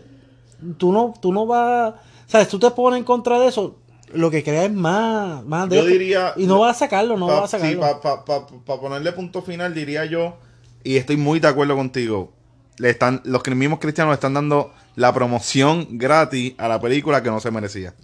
tú 0.76 0.92
no, 0.92 1.14
tú 1.20 1.32
no 1.32 1.46
vas. 1.46 1.94
¿Sabes? 2.26 2.48
Tú 2.48 2.58
te 2.58 2.70
pones 2.72 2.98
en 2.98 3.04
contra 3.04 3.38
de 3.38 3.48
eso. 3.48 3.76
Lo 4.12 4.30
que 4.30 4.42
crea 4.42 4.64
es 4.64 4.72
más, 4.72 5.44
más 5.44 5.68
de 5.68 5.76
Yo 5.76 5.82
esto. 5.82 5.92
diría- 5.92 6.32
Y 6.36 6.46
no 6.46 6.60
vas 6.60 6.76
a 6.76 6.78
sacarlo, 6.80 7.16
no 7.16 7.26
Pa- 7.26 7.40
vas 7.40 7.54
a 7.54 7.58
sacarlo. 7.58 7.82
Sí, 7.82 7.98
para 8.64 8.80
ponerle 8.80 9.12
punto 9.12 9.42
final, 9.42 9.74
diría 9.74 10.04
yo, 10.04 10.36
y 10.84 10.96
estoy 10.96 11.16
muy 11.16 11.40
de 11.40 11.48
acuerdo 11.48 11.74
contigo. 11.76 12.32
Le 12.78 12.90
están, 12.90 13.20
los 13.24 13.42
mismos 13.48 13.78
cristianos 13.80 14.10
le 14.12 14.14
están 14.14 14.34
dando 14.34 14.72
la 14.96 15.12
promoción 15.12 15.86
gratis 15.98 16.54
a 16.58 16.68
la 16.68 16.80
película 16.80 17.22
que 17.22 17.30
no 17.30 17.40
se 17.40 17.50
merecía. 17.50 17.94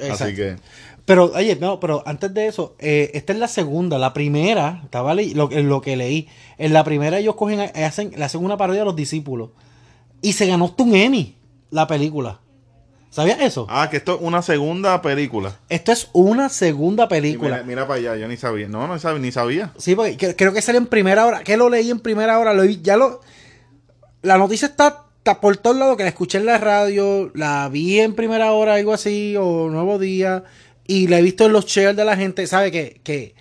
Exacto. 0.00 0.24
Así 0.24 0.34
que. 0.34 0.56
Pero, 1.04 1.32
oye, 1.34 1.56
no, 1.56 1.80
pero 1.80 2.02
antes 2.06 2.32
de 2.34 2.46
eso, 2.46 2.76
eh, 2.78 3.10
esta 3.14 3.32
es 3.32 3.38
la 3.38 3.48
segunda. 3.48 3.98
La 3.98 4.12
primera, 4.12 4.80
estaba 4.84 5.14
lo, 5.14 5.50
en 5.50 5.68
lo 5.68 5.80
que 5.80 5.96
leí. 5.96 6.28
En 6.58 6.72
la 6.72 6.84
primera 6.84 7.18
ellos 7.18 7.34
cogen, 7.34 7.60
hacen, 7.60 8.12
le 8.16 8.24
hacen 8.24 8.44
una 8.44 8.56
parodia 8.56 8.82
a 8.82 8.84
los 8.84 8.94
discípulos. 8.96 9.50
Y 10.22 10.34
se 10.34 10.46
ganó 10.46 10.72
un 10.78 10.94
Emmy, 10.94 11.36
la 11.70 11.86
película. 11.86 12.40
¿Sabías 13.08 13.40
eso? 13.40 13.66
Ah, 13.68 13.88
que 13.90 13.96
esto 13.96 14.14
es 14.14 14.20
una 14.20 14.40
segunda 14.40 15.02
película. 15.02 15.56
Esto 15.68 15.90
es 15.90 16.08
una 16.12 16.48
segunda 16.48 17.08
película. 17.08 17.56
Mira, 17.56 17.64
mira 17.66 17.88
para 17.88 17.98
allá, 17.98 18.16
yo 18.16 18.28
ni 18.28 18.36
sabía. 18.36 18.68
No, 18.68 18.86
no 18.86 18.96
sabía, 19.00 19.18
ni 19.18 19.32
sabía. 19.32 19.72
Sí, 19.78 19.96
porque 19.96 20.16
cre- 20.16 20.34
creo 20.38 20.52
que 20.52 20.62
salió 20.62 20.78
en 20.80 20.86
primera 20.86 21.26
hora. 21.26 21.42
Que 21.42 21.56
lo 21.56 21.68
leí 21.68 21.90
en 21.90 21.98
primera 21.98 22.38
hora. 22.38 22.54
Lo 22.54 22.62
vi- 22.62 22.80
ya 22.82 22.96
lo. 22.96 23.20
La 24.22 24.38
noticia 24.38 24.68
está 24.68 25.06
por 25.40 25.56
todos 25.56 25.76
lados. 25.76 25.96
Que 25.96 26.02
la 26.04 26.08
escuché 26.08 26.38
en 26.38 26.46
la 26.46 26.58
radio. 26.58 27.30
La 27.34 27.68
vi 27.68 28.00
en 28.00 28.14
primera 28.14 28.52
hora, 28.52 28.74
algo 28.74 28.92
así. 28.92 29.34
O 29.38 29.68
Nuevo 29.70 29.98
Día. 29.98 30.44
Y 30.86 31.06
la 31.08 31.18
he 31.18 31.22
visto 31.22 31.46
en 31.46 31.52
los 31.52 31.66
shares 31.66 31.96
de 31.96 32.04
la 32.04 32.16
gente. 32.16 32.46
¿Sabe? 32.46 32.70
Que, 32.72 33.00
que 33.04 33.34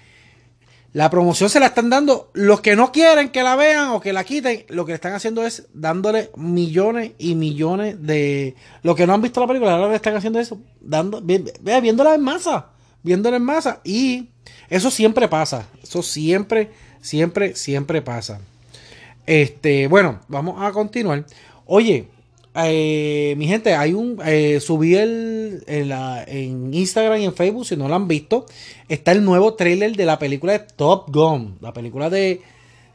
la 0.93 1.09
promoción 1.09 1.49
se 1.49 1.59
la 1.59 1.67
están 1.67 1.89
dando. 1.89 2.31
Los 2.33 2.61
que 2.61 2.75
no 2.75 2.91
quieren 2.91 3.29
que 3.29 3.43
la 3.43 3.55
vean 3.55 3.89
o 3.89 4.01
que 4.01 4.13
la 4.13 4.23
quiten. 4.23 4.65
Lo 4.69 4.85
que 4.85 4.93
están 4.93 5.13
haciendo 5.13 5.45
es 5.45 5.67
dándole 5.73 6.29
millones 6.35 7.11
y 7.17 7.35
millones 7.35 8.01
de. 8.05 8.55
Los 8.83 8.95
que 8.95 9.05
no 9.07 9.13
han 9.13 9.21
visto 9.21 9.39
la 9.39 9.47
película. 9.47 9.75
Ahora 9.75 9.95
están 9.95 10.15
haciendo 10.15 10.39
eso. 10.39 10.59
Dando, 10.81 11.21
vi- 11.21 11.43
vi- 11.61 11.81
viéndola 11.81 12.15
en 12.15 12.21
masa. 12.21 12.67
Viéndola 13.03 13.37
en 13.37 13.43
masa. 13.43 13.81
Y 13.83 14.29
eso 14.69 14.91
siempre 14.91 15.27
pasa. 15.27 15.67
Eso 15.81 16.03
siempre, 16.03 16.71
siempre, 17.01 17.55
siempre 17.55 18.01
pasa. 18.01 18.41
Este, 19.25 19.87
bueno, 19.87 20.19
vamos 20.27 20.61
a 20.61 20.71
continuar. 20.71 21.23
Oye, 21.71 22.07
eh, 22.55 23.35
mi 23.37 23.47
gente, 23.47 23.75
hay 23.75 23.93
un. 23.93 24.19
eh, 24.25 24.59
subí 24.59 24.95
el, 24.95 25.63
en, 25.67 25.87
la- 25.89 26.23
en 26.27 26.73
Instagram 26.73 27.19
y 27.21 27.25
en 27.25 27.33
Facebook, 27.35 27.65
si 27.67 27.77
no 27.77 27.87
lo 27.87 27.93
han 27.95 28.07
visto. 28.07 28.45
Está 28.87 29.11
el 29.11 29.23
nuevo 29.23 29.53
trailer 29.53 29.95
de 29.95 30.05
la 30.05 30.17
película 30.17 30.53
de 30.53 30.59
Top 30.75 31.13
Gun. 31.13 31.57
La 31.61 31.71
película 31.73 32.09
de. 32.09 32.41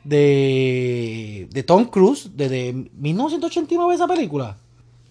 De, 0.02 1.48
de 1.50 1.62
Tom 1.62 1.86
Cruise, 1.86 2.30
desde 2.34 2.72
1989 2.72 3.94
esa 3.94 4.06
película. 4.06 4.56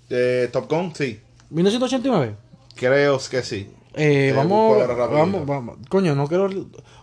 Eh, 0.09 0.49
Top 0.51 0.69
Gun, 0.69 0.93
sí. 0.93 1.19
1989. 1.49 2.35
Creo 2.75 3.17
que 3.29 3.41
sí. 3.43 3.67
Eh, 3.95 4.33
vamos, 4.35 4.87
vamos, 5.11 5.45
vamos. 5.45 5.77
Coño, 5.89 6.15
no 6.15 6.27
quiero. 6.27 6.49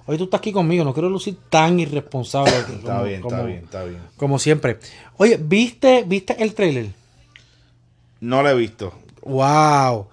Hoy 0.06 0.18
tú 0.18 0.25
estás 0.25 0.38
aquí 0.38 0.52
conmigo, 0.52 0.85
no 0.85 0.92
quiero 0.92 1.09
lucir 1.09 1.37
tan 1.49 1.78
irresponsable. 1.78 2.50
Está 2.50 2.73
como- 2.82 3.04
bien, 3.04 3.20
está 3.23 3.42
bien, 3.44 3.59
está 3.64 3.85
bien. 3.85 4.00
Como 4.16 4.38
siempre. 4.38 4.78
Oye, 5.16 5.38
¿viste, 5.40 6.04
¿viste 6.06 6.42
el 6.42 6.54
trailer? 6.54 6.88
No 8.20 8.42
lo 8.42 8.50
he 8.50 8.54
visto. 8.54 8.92
¡Wow! 9.23 10.09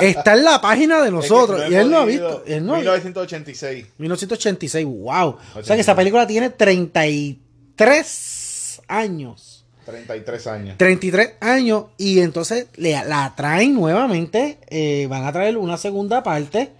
Está 0.00 0.34
en 0.34 0.44
la 0.44 0.60
página 0.60 1.02
de 1.02 1.10
nosotros. 1.10 1.60
Es 1.62 1.68
que 1.68 1.74
y 1.74 1.76
él 1.76 1.90
no 1.90 1.98
ha 1.98 2.04
visto. 2.04 2.44
Él 2.46 2.64
no 2.64 2.74
ha- 2.74 2.78
1986. 2.78 3.86
1986, 3.98 4.86
wow. 4.86 5.36
O 5.56 5.62
sea 5.62 5.74
que 5.74 5.82
esa 5.82 5.96
película 5.96 6.26
tiene 6.26 6.50
33 6.50 8.82
años. 8.86 9.57
33 9.88 10.46
años. 10.46 10.78
33 10.78 11.30
años 11.40 11.84
y 11.96 12.20
entonces 12.20 12.66
le, 12.76 12.92
la 13.06 13.32
traen 13.36 13.74
nuevamente, 13.74 14.58
eh, 14.68 15.06
van 15.08 15.24
a 15.24 15.32
traer 15.32 15.56
una 15.56 15.76
segunda 15.76 16.22
parte 16.22 16.70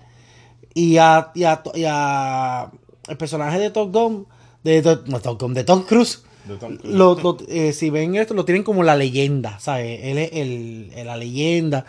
y 0.74 0.98
a, 0.98 1.30
y 1.34 1.44
a- 1.44 1.62
y 1.74 1.84
a 1.86 2.70
el 3.08 3.16
personaje 3.16 3.58
de 3.58 3.70
Top 3.70 3.92
Gun, 3.92 4.26
de, 4.62 4.82
de- 4.82 4.98
no, 5.06 5.20
Top 5.20 5.40
Gun, 5.40 5.54
de 5.54 5.64
Tom 5.64 5.82
Cruise, 5.84 6.22
De 6.46 6.56
Tom 6.56 6.76
Cruise. 6.76 6.94
lo- 6.94 7.14
lo- 7.18 7.38
eh, 7.48 7.72
si 7.72 7.90
ven 7.90 8.14
esto, 8.16 8.34
lo 8.34 8.44
tienen 8.44 8.62
como 8.62 8.82
la 8.82 8.94
leyenda, 8.96 9.58
¿sabes? 9.58 10.00
Él 10.02 10.18
es 10.18 10.30
el, 10.32 10.92
el- 10.94 11.06
la 11.06 11.16
leyenda. 11.16 11.84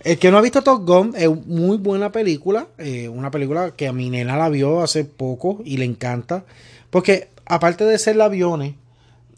El 0.00 0.18
que 0.18 0.30
no 0.30 0.36
ha 0.38 0.42
visto 0.42 0.62
Top 0.62 0.84
Gun 0.86 1.14
es 1.16 1.30
muy 1.46 1.78
buena 1.78 2.12
película, 2.12 2.66
eh, 2.78 3.08
una 3.08 3.30
película 3.30 3.70
que 3.76 3.86
a 3.88 3.92
mi 3.92 4.10
nena 4.10 4.36
la 4.36 4.48
vio 4.50 4.82
hace 4.82 5.04
poco 5.04 5.62
y 5.64 5.76
le 5.78 5.84
encanta, 5.86 6.44
porque 6.90 7.28
aparte 7.46 7.84
de 7.84 7.98
ser 7.98 8.20
aviones 8.20 8.74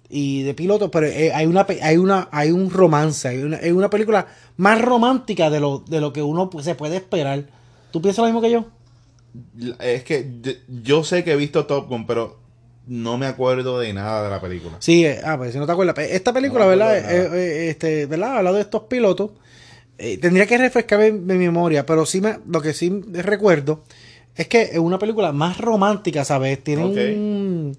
y 0.09 0.43
de 0.43 0.55
piloto, 0.55 0.91
pero 0.91 1.07
eh, 1.07 1.33
hay 1.33 1.47
una 1.47 1.67
hay 1.83 1.97
una 1.97 2.29
hay 2.31 2.51
un 2.51 2.71
romance, 2.71 3.29
hay 3.29 3.43
una, 3.43 3.57
es 3.57 3.73
una 3.73 3.91
película 3.91 4.27
más 4.57 4.81
romántica 4.81 5.51
de 5.51 5.61
lo 5.61 5.83
de 5.87 6.01
lo 6.01 6.13
que 6.13 6.23
uno 6.23 6.51
se 6.61 6.75
puede 6.75 6.97
esperar. 6.97 7.45
¿Tú 7.91 8.01
piensas 8.01 8.23
lo 8.23 8.27
mismo 8.27 8.41
que 8.41 8.51
yo? 8.51 8.67
Es 9.81 10.05
que 10.05 10.63
yo, 10.69 11.05
sé 11.05 11.25
que 11.25 11.33
he 11.33 11.37
visto 11.37 11.67
Top 11.67 11.89
Gun, 11.89 12.07
pero 12.07 12.39
no 12.87 13.19
me 13.19 13.27
acuerdo 13.27 13.79
de 13.81 13.93
nada 13.93 14.25
de 14.25 14.31
la 14.31 14.41
película. 14.41 14.77
Sí, 14.81 15.05
eh, 15.05 15.21
ah, 15.25 15.37
pues 15.37 15.53
si 15.53 15.59
no 15.59 15.67
te 15.67 15.73
acuerdas. 15.73 15.95
Pues, 15.95 16.11
Esta 16.13 16.33
película, 16.33 16.65
No 16.65 16.71
¿verdad? 16.71 16.97
Eh, 16.97 17.29
eh, 17.33 17.71
este, 17.71 18.07
¿verdad? 18.07 18.39
Habla 18.39 18.53
de 18.53 18.61
estos 18.61 18.83
pilotos. 18.85 19.33
Eh, 19.99 20.19
tendría 20.19 20.47
que 20.47 20.59
refrescarme 20.59 21.13
mi 21.13 21.39
memoria, 21.39 21.87
pero 21.87 22.05
sí 22.05 22.21
me, 22.21 22.39
lo 22.47 22.61
que 22.61 22.75
sí 22.75 23.03
recuerdo 23.13 23.83
es 24.35 24.47
que 24.47 24.63
es 24.63 24.79
una 24.79 24.99
película 24.99 25.33
más 25.33 25.59
romántica, 25.59 26.25
¿sabes? 26.25 26.63
Tiene 26.63 26.85
un... 26.85 27.77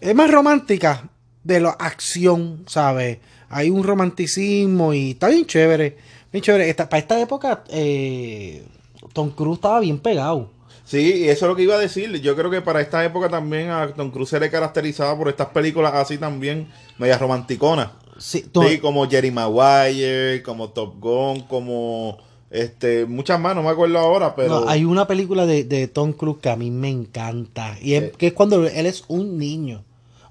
Es 0.00 0.14
más 0.14 0.30
romántica 0.30 1.10
de 1.44 1.60
la 1.60 1.70
acción, 1.70 2.64
¿sabes? 2.66 3.18
Hay 3.48 3.70
un 3.70 3.84
romanticismo 3.84 4.92
y 4.94 5.12
está 5.12 5.28
bien 5.28 5.46
chévere. 5.46 5.96
Bien 6.32 6.42
chévere. 6.42 6.68
Esta- 6.68 6.88
para 6.88 6.98
esta 7.00 7.20
época, 7.20 7.62
eh, 7.70 8.64
Tom 9.12 9.30
Cruise 9.30 9.56
estaba 9.58 9.80
bien 9.80 9.98
pegado. 9.98 10.50
Sí, 10.84 10.98
y 11.24 11.28
eso 11.28 11.46
es 11.46 11.48
lo 11.50 11.56
que 11.56 11.62
iba 11.62 11.74
a 11.76 11.78
decir. 11.78 12.20
Yo 12.20 12.34
creo 12.36 12.50
que 12.50 12.60
para 12.60 12.80
esta 12.80 13.04
época 13.04 13.28
también 13.28 13.70
a 13.70 13.88
Tom 13.94 14.10
Cruise 14.10 14.28
se 14.30 14.40
le 14.40 14.50
caracterizaba 14.50 15.16
por 15.16 15.28
estas 15.28 15.48
películas 15.48 15.94
así 15.94 16.18
también, 16.18 16.68
medias 16.98 17.20
romanticonas. 17.20 17.90
Sí, 18.18 18.44
como 18.80 19.08
Jerry 19.08 19.30
Maguire, 19.30 20.42
como 20.42 20.70
Top 20.70 21.00
Gun, 21.00 21.42
como 21.42 22.18
este 22.50 23.06
muchas 23.06 23.40
más, 23.40 23.56
no 23.56 23.62
me 23.62 23.70
acuerdo 23.70 23.98
ahora, 23.98 24.36
pero 24.36 24.60
No, 24.60 24.68
hay 24.68 24.84
una 24.84 25.06
película 25.08 25.46
de, 25.46 25.64
de 25.64 25.88
Tom 25.88 26.12
Cruise 26.12 26.38
que 26.40 26.50
a 26.50 26.56
mí 26.56 26.70
me 26.70 26.90
encanta. 26.90 27.76
Y 27.82 27.94
es, 27.94 28.02
Eh. 28.04 28.12
que 28.16 28.26
es 28.28 28.32
cuando 28.32 28.64
él 28.66 28.86
es 28.86 29.04
un 29.08 29.38
niño. 29.38 29.82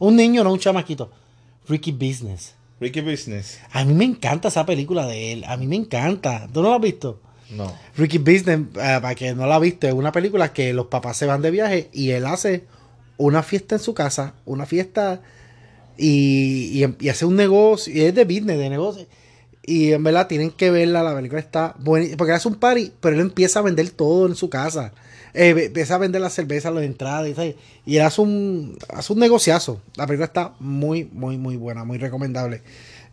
Un 0.04 0.18
niño, 0.18 0.44
no 0.44 0.52
un 0.52 0.60
chamaquito. 0.60 1.10
Ricky 1.70 1.94
Business. 1.94 2.56
Ricky 2.82 3.00
Business. 3.00 3.62
A 3.72 3.86
mí 3.86 3.94
me 3.94 4.04
encanta 4.04 4.50
esa 4.50 4.66
película 4.66 5.08
de 5.08 5.32
él. 5.32 5.46
A 5.48 5.56
mí 5.56 5.66
me 5.66 5.78
encanta. 5.78 6.50
¿Tú 6.52 6.62
no 6.62 6.72
la 6.72 6.76
has 6.76 6.82
visto? 6.82 7.22
No. 7.50 7.72
Ricky 7.96 8.18
Business, 8.18 8.60
eh, 8.76 9.00
para 9.02 9.16
que 9.16 9.34
no 9.34 9.48
la 9.48 9.56
ha 9.56 9.60
visto, 9.60 9.88
es 9.88 9.94
una 9.94 10.12
película 10.12 10.52
que 10.52 10.74
los 10.74 10.88
papás 10.88 11.16
se 11.16 11.26
van 11.26 11.42
de 11.42 11.52
viaje 11.52 11.90
y 11.94 12.10
él 12.10 12.26
hace 12.26 12.66
una 13.16 13.44
fiesta 13.44 13.76
en 13.76 13.82
su 13.82 13.94
casa. 13.94 14.34
Una 14.44 14.66
fiesta 14.66 15.22
y, 15.98 16.84
y, 16.84 16.96
y 17.00 17.08
hace 17.08 17.24
un 17.24 17.38
negocio. 17.38 17.94
Y 17.94 18.02
es 18.02 18.14
de 18.14 18.26
business, 18.26 18.58
de 18.58 18.70
negocio. 18.70 19.06
Y 19.66 19.94
en 19.94 20.04
verdad 20.04 20.28
tienen 20.28 20.52
que 20.52 20.72
verla, 20.72 21.04
la 21.04 21.16
película 21.16 21.40
está 21.40 21.76
buena. 21.80 22.18
Porque 22.18 22.34
hace 22.34 22.48
un 22.48 22.56
party, 22.56 22.92
pero 23.00 23.16
él 23.16 23.22
empieza 23.22 23.60
a 23.60 23.62
vender 23.62 23.90
todo 23.92 24.28
en 24.28 24.36
su 24.36 24.50
casa. 24.50 24.92
Eh, 25.34 25.56
empieza 25.58 25.96
a 25.96 25.98
vender 25.98 26.22
la 26.22 26.30
cerveza, 26.30 26.70
las 26.70 26.84
entradas 26.84 27.28
y, 27.28 27.56
y 27.86 27.98
él 27.98 28.04
hace 28.04 28.22
un, 28.22 28.78
hace 28.90 29.14
un 29.14 29.20
negociazo. 29.20 29.82
La 29.96 30.06
película 30.06 30.26
está 30.26 30.54
muy, 30.60 31.06
muy, 31.06 31.38
muy 31.38 31.56
buena, 31.56 31.84
muy 31.86 31.98
recomendable. 31.98 32.62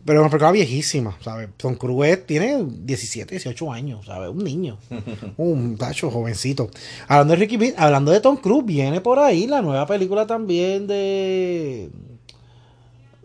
Pero 0.03 0.19
es 0.19 0.21
una 0.21 0.29
película 0.29 0.51
viejísima, 0.51 1.17
¿sabes? 1.21 1.49
Tom 1.57 1.75
Cruise 1.75 2.25
tiene 2.25 2.65
17, 2.65 3.35
18 3.35 3.71
años, 3.71 4.05
¿sabes? 4.05 4.29
Un 4.29 4.43
niño. 4.43 4.77
un 5.37 5.77
tacho 5.77 6.09
jovencito. 6.09 6.69
Hablando 7.07 7.33
de 7.33 7.39
Ricky 7.39 7.73
hablando 7.77 8.11
de 8.11 8.19
Tom 8.19 8.37
Cruise, 8.37 8.65
viene 8.65 8.99
por 9.01 9.19
ahí 9.19 9.47
la 9.47 9.61
nueva 9.61 9.85
película 9.85 10.25
también 10.25 10.87
de. 10.87 11.89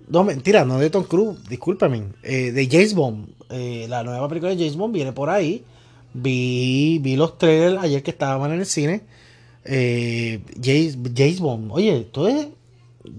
No, 0.09 0.23
mentira, 0.25 0.65
no 0.65 0.79
de 0.79 0.91
Tom 0.91 1.05
Cruise, 1.05 1.39
discúlpame. 1.49 2.03
eh, 2.23 2.53
de 2.53 2.69
James 2.71 2.95
Bond. 2.95 3.29
Eh, 3.51 3.87
la 3.89 4.03
nueva 4.05 4.29
película 4.29 4.51
de 4.53 4.57
James 4.59 4.77
Bond 4.77 4.95
viene 4.95 5.13
por 5.13 5.31
ahí. 5.31 5.65
Vi, 6.15 6.99
vi 7.03 7.17
los 7.17 7.39
trailers 7.39 7.83
ayer 7.83 8.03
que 8.03 8.11
estaban 8.13 8.53
en 8.53 8.61
el 8.61 8.67
cine. 8.67 9.03
Eh, 9.65 10.41
James, 10.63 10.97
James 11.15 11.41
Bond. 11.41 11.71
Oye, 11.73 11.99
esto 11.99 12.29
es. 12.29 12.47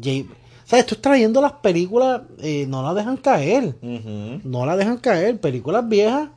James- 0.02 0.26
¿Sabes? 0.66 0.84
Esto 0.86 0.96
es 0.96 1.02
trayendo 1.02 1.42
las 1.42 1.54
películas. 1.54 2.22
eh, 2.42 2.66
no 2.68 2.82
las 2.84 2.96
dejan 2.96 3.18
caer. 3.18 3.76
No 4.44 4.66
las 4.66 4.78
dejan 4.78 4.98
caer. 4.98 5.40
Películas 5.40 5.88
viejas. 5.88 6.30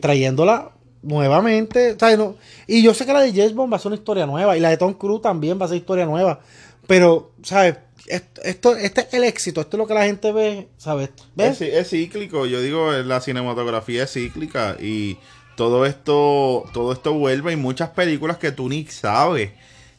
trayéndolas 0.00 0.62
nuevamente. 1.02 1.96
¿sabes? 1.98 2.18
No, 2.18 2.36
y 2.66 2.82
yo 2.82 2.94
sé 2.94 3.06
que 3.06 3.12
la 3.12 3.20
de 3.20 3.32
James 3.32 3.54
Bond 3.54 3.72
va 3.72 3.76
a 3.76 3.80
ser 3.80 3.88
una 3.88 3.96
historia 3.96 4.26
nueva. 4.26 4.56
Y 4.56 4.60
la 4.60 4.70
de 4.70 4.76
Tom 4.76 4.94
Cruise 4.94 5.22
también 5.22 5.60
va 5.60 5.66
a 5.66 5.68
ser 5.68 5.76
historia 5.78 6.06
nueva. 6.06 6.40
Pero, 6.86 7.32
¿sabes? 7.42 7.76
Esto, 8.08 8.76
este 8.76 9.00
es 9.02 9.14
el 9.14 9.24
éxito. 9.24 9.60
Esto 9.60 9.76
es 9.76 9.78
lo 9.78 9.86
que 9.86 9.94
la 9.94 10.04
gente 10.04 10.32
ve. 10.32 10.68
¿Sabes? 10.76 11.10
Es, 11.36 11.90
cíclico, 11.90 12.46
yo 12.46 12.60
digo, 12.60 12.92
la 12.92 13.20
cinematografía 13.20 14.04
es 14.04 14.12
cíclica 14.12 14.76
y 14.80 15.18
todo 15.56 15.86
esto, 15.86 16.64
todo 16.72 16.92
esto 16.92 17.14
vuelve 17.14 17.52
y 17.52 17.56
muchas 17.56 17.90
películas 17.90 18.36
que 18.38 18.52
tú 18.52 18.68
ni 18.68 18.84
sabes 18.86 19.50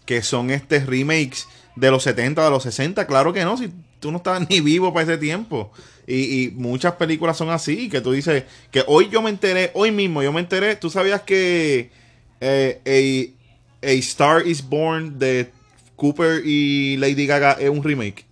que 0.05 0.21
son 0.21 0.51
este 0.51 0.79
remakes 0.79 1.47
de 1.75 1.91
los 1.91 2.03
70, 2.03 2.43
de 2.43 2.49
los 2.49 2.63
60, 2.63 3.05
claro 3.05 3.33
que 3.33 3.43
no, 3.43 3.57
si 3.57 3.71
tú 3.99 4.11
no 4.11 4.17
estabas 4.17 4.49
ni 4.49 4.61
vivo 4.61 4.93
para 4.93 5.03
ese 5.03 5.17
tiempo. 5.17 5.71
Y, 6.07 6.53
muchas 6.55 6.93
películas 6.93 7.35
son 7.35 7.49
así, 7.49 7.89
que 7.89 7.99
tú 7.99 8.13
dices, 8.13 8.45
que 8.71 8.83
hoy 8.87 9.09
yo 9.09 9.21
me 9.21 9.29
enteré, 9.29 9.71
hoy 9.73 9.91
mismo 9.91 10.23
yo 10.23 10.31
me 10.31 10.39
enteré, 10.39 10.77
tú 10.77 10.89
sabías 10.89 11.21
que 11.23 11.91
eh, 12.39 13.33
a 13.83 13.89
Star 13.89 14.47
is 14.47 14.63
Born 14.67 15.19
de 15.19 15.51
Cooper 15.97 16.41
y 16.45 16.95
Lady 16.97 17.27
Gaga 17.27 17.57
es 17.59 17.69
un 17.69 17.83
remake. 17.83 18.25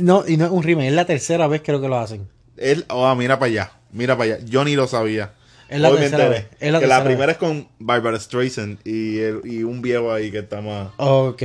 No, 0.00 0.24
y 0.26 0.36
no 0.36 0.46
es 0.46 0.50
un 0.50 0.62
remake. 0.64 0.88
Es 0.88 0.94
la 0.94 1.04
tercera 1.06 1.46
vez 1.46 1.62
creo 1.64 1.80
que 1.80 1.86
lo 1.88 1.98
hacen. 1.98 2.26
Él, 2.56 2.84
oh, 2.90 3.14
mira 3.14 3.38
para 3.38 3.50
allá, 3.50 3.72
mira 3.92 4.16
para 4.18 4.34
allá. 4.34 4.44
Yo 4.44 4.64
ni 4.64 4.74
lo 4.74 4.86
sabía. 4.88 5.34
Es 5.68 5.80
la 5.80 5.88
Hoy 5.88 5.96
tercera 6.00 6.28
vez, 6.28 6.46
es 6.60 6.70
la 6.72 6.80
que 6.80 6.86
la 6.86 6.96
tercera 6.96 7.04
primera 7.04 7.32
es 7.32 7.38
con 7.38 7.66
Barbara 7.78 8.20
Streisand 8.20 8.78
y, 8.86 9.20
el- 9.20 9.40
y 9.44 9.62
un 9.62 9.80
viejo 9.80 10.12
ahí 10.12 10.30
que 10.30 10.40
está 10.40 10.60
más. 10.60 10.88
Ok. 10.98 11.42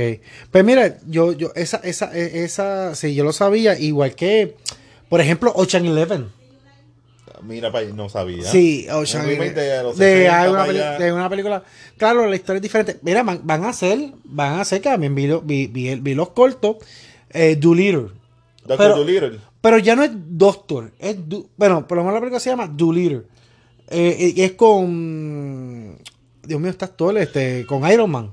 Pues 0.50 0.64
mira, 0.64 0.98
yo, 1.06 1.32
yo, 1.32 1.50
esa, 1.54 1.78
esa, 1.78 2.14
e- 2.14 2.44
esa, 2.44 2.94
sí, 2.94 3.14
yo 3.14 3.24
lo 3.24 3.32
sabía, 3.32 3.78
igual 3.78 4.14
que, 4.14 4.54
por 5.08 5.22
ejemplo, 5.22 5.50
Ocean 5.54 5.86
Eleven. 5.86 6.26
Mira, 7.42 7.70
no 7.94 8.08
sabía. 8.08 8.44
Sí, 8.44 8.86
Ocean 8.90 9.24
Un 9.24 9.30
remake 9.30 9.54
de 9.54 9.82
los 9.82 9.96
de, 9.98 10.06
60 10.24 10.42
hay 10.42 10.50
una, 10.50 10.64
peli- 10.66 11.04
de 11.04 11.12
una 11.12 11.28
película. 11.30 11.62
Claro, 11.96 12.26
la 12.26 12.36
historia 12.36 12.58
es 12.58 12.62
diferente. 12.62 12.98
Mira, 13.02 13.22
van, 13.22 13.40
van 13.44 13.64
a 13.64 13.68
hacer, 13.70 13.98
van 14.24 14.54
a 14.54 14.60
hacer 14.62 14.80
que 14.80 14.88
también 14.88 15.14
vi, 15.14 15.26
lo- 15.26 15.40
vi, 15.40 15.66
vi, 15.66 15.88
el- 15.88 16.00
vi 16.00 16.14
los 16.14 16.30
cortos, 16.30 16.76
eh, 17.30 17.56
Doolittle. 17.56 18.08
Doctor 18.64 18.76
pero- 18.78 18.96
Dolittle. 18.96 19.40
Pero 19.60 19.78
ya 19.78 19.96
no 19.96 20.04
es 20.04 20.10
Doctor, 20.14 20.92
es 20.98 21.16
Du- 21.28 21.48
bueno, 21.56 21.86
por 21.88 21.96
lo 21.98 22.04
menos 22.04 22.14
la 22.14 22.20
película 22.20 22.38
se 22.40 22.50
llama 22.50 22.66
Doolittle. 22.68 23.22
Eh, 23.90 24.34
y 24.36 24.42
es 24.42 24.52
con 24.52 25.98
Dios 26.42 26.60
mío, 26.60 26.70
está 26.70 26.86
actor, 26.86 27.16
este, 27.18 27.64
con 27.66 27.90
Iron 27.90 28.10
Man, 28.10 28.32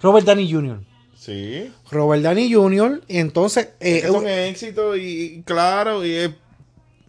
Robert 0.00 0.26
Downey 0.26 0.50
Jr. 0.50 0.80
Sí. 1.18 1.70
Robert 1.90 2.22
Downey 2.22 2.52
Jr. 2.52 3.02
y 3.08 3.18
entonces 3.18 3.70
eh, 3.80 4.02
Es 4.04 4.10
un 4.10 4.26
éxito 4.26 4.96
y, 4.96 5.02
y 5.38 5.42
claro, 5.42 6.04
y 6.04 6.12
es- 6.14 6.30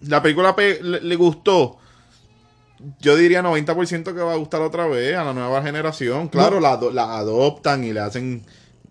la 0.08 0.22
película 0.22 0.55
pe- 0.55 0.81
le, 0.81 1.01
le 1.01 1.15
gustó. 1.15 1.77
Yo 3.00 3.15
diría 3.15 3.43
90% 3.43 4.03
que 4.05 4.22
va 4.22 4.34
a 4.34 4.38
gustar 4.38 4.62
otra 4.62 4.88
vez 4.88 5.15
a 5.15 5.24
la 5.24 5.34
nueva 5.34 5.62
generación. 5.62 6.29
Claro, 6.29 6.60
la, 6.60 6.79
la 6.93 7.17
adoptan 7.17 7.84
y 7.84 7.93
le 7.93 8.00
hacen 8.00 8.43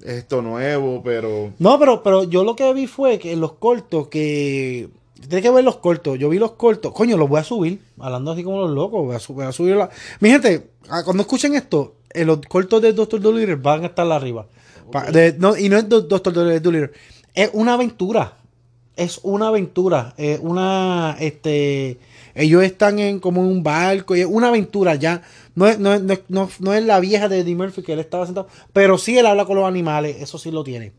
esto 0.05 0.43
nuevo, 0.43 1.02
pero 1.02 1.52
No, 1.59 1.79
pero, 1.79 2.02
pero 2.02 2.23
yo 2.25 2.45
lo 2.45 2.55
que 2.55 2.73
vi 2.73 2.87
fue 2.87 3.19
que 3.19 3.33
en 3.33 3.40
los 3.40 3.52
cortos, 3.55 4.09
que. 4.09 4.88
Tienes 5.21 5.43
que 5.43 5.50
ver 5.50 5.64
los 5.64 5.76
cortos. 5.76 6.19
Yo 6.19 6.29
vi 6.31 6.38
los 6.38 6.52
cortos. 6.52 6.93
Coño, 6.95 7.17
los 7.19 7.29
voy 7.29 7.40
a 7.40 7.45
subir. 7.45 7.83
Hablando 7.99 8.31
así 8.33 8.43
como 8.43 8.61
los 8.62 8.71
locos. 8.71 9.05
Voy 9.05 9.14
a, 9.17 9.19
su- 9.19 9.35
voy 9.35 9.45
a 9.45 9.52
subir 9.52 9.76
la. 9.76 9.90
Mi 10.21 10.31
gente, 10.31 10.71
ah, 10.88 11.02
cuando 11.05 11.23
escuchen 11.23 11.55
esto, 11.55 11.97
en 12.11 12.29
los 12.29 12.38
cortos 12.49 12.81
de 12.81 12.93
Doctor 12.95 13.21
Dolittle 13.21 13.57
van 13.57 13.83
a 13.83 13.87
estar 13.88 14.11
arriba. 14.11 14.47
De- 15.12 15.35
no, 15.38 15.57
y 15.57 15.69
no 15.69 15.76
es 15.76 15.87
Do- 15.88 16.00
Doctor 16.02 16.33
Dolittle. 16.33 16.90
Es 17.35 17.50
una 17.52 17.75
aventura. 17.75 18.37
Es 19.00 19.21
una 19.23 19.49
aventura. 19.49 20.14
Una. 20.42 21.16
Este. 21.21 21.99
Ellos 22.35 22.62
están 22.62 22.99
en 22.99 23.19
como 23.21 23.40
en 23.42 23.49
un 23.49 23.62
barco. 23.62 24.14
Y 24.14 24.21
es 24.21 24.26
una 24.26 24.49
aventura 24.49 24.95
ya. 24.95 25.23
No 25.54 25.66
es, 25.66 25.78
no, 25.78 25.92
es, 25.95 26.02
no, 26.02 26.12
es- 26.12 26.21
no- 26.28 26.49
no 26.61 26.75
es 26.75 26.85
la 26.85 27.00
vieja 27.00 27.28
de 27.28 27.40
Eddie 27.40 27.54
Murphy 27.57 27.83
que 27.83 27.92
él 27.95 27.99
estaba 28.00 28.26
sentado. 28.26 28.47
Pero 28.73 28.99
sí 28.99 29.19
él 29.19 29.26
habla 29.26 29.45
con 29.45 29.57
los 29.57 29.66
animales. 29.66 30.21
Eso 30.21 30.38
sí 30.38 30.50
lo 30.50 30.62
tiene. 30.64 30.92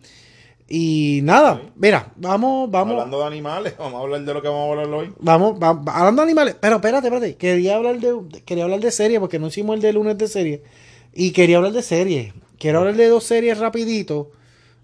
Y 0.74 1.20
nada, 1.24 1.62
mira, 1.76 2.14
vamos, 2.16 2.72
vamos. 2.72 2.94
hablando 2.94 3.20
de 3.20 3.26
animales, 3.26 3.74
vamos 3.78 4.00
a 4.00 4.04
hablar 4.04 4.22
de 4.24 4.34
lo 4.34 4.42
que 4.42 4.48
vamos 4.48 4.70
a 4.70 4.72
hablar 4.82 4.88
hoy. 5.00 5.14
Vamos, 5.20 5.62
va- 5.62 5.74
va- 5.74 5.98
hablando 6.00 6.22
de 6.22 6.28
animales, 6.28 6.56
pero 6.62 6.78
espérate, 6.78 7.08
espérate, 7.08 7.36
quería 7.36 7.76
hablar 7.76 8.00
de, 8.00 8.16
quería 8.46 8.64
hablar 8.64 8.80
de 8.80 8.90
serie, 8.92 9.20
porque 9.20 9.38
no 9.38 9.48
hicimos 9.48 9.76
el 9.76 9.82
de 9.82 9.92
lunes 9.92 10.18
de 10.18 10.30
serie, 10.30 10.64
y 11.14 11.32
quería 11.32 11.58
hablar 11.58 11.74
de 11.74 11.82
serie, 11.82 12.34
quiero 12.58 12.80
hablar 12.80 12.96
de 12.96 13.10
dos 13.10 13.26
series 13.26 13.58
rapidito, 13.58 14.32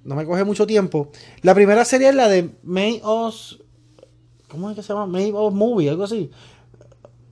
no 0.03 0.15
me 0.15 0.25
coge 0.25 0.43
mucho 0.43 0.65
tiempo, 0.67 1.09
la 1.41 1.53
primera 1.53 1.83
serie 1.85 2.09
es 2.09 2.15
la 2.15 2.27
de 2.29 2.49
May 2.63 3.01
Us, 3.03 3.59
¿cómo 4.47 4.69
es 4.69 4.75
que 4.75 4.83
se 4.83 4.89
llama? 4.93 5.05
May 5.07 5.31
Us 5.31 5.53
Movie, 5.53 5.89
algo 5.89 6.03
así, 6.03 6.29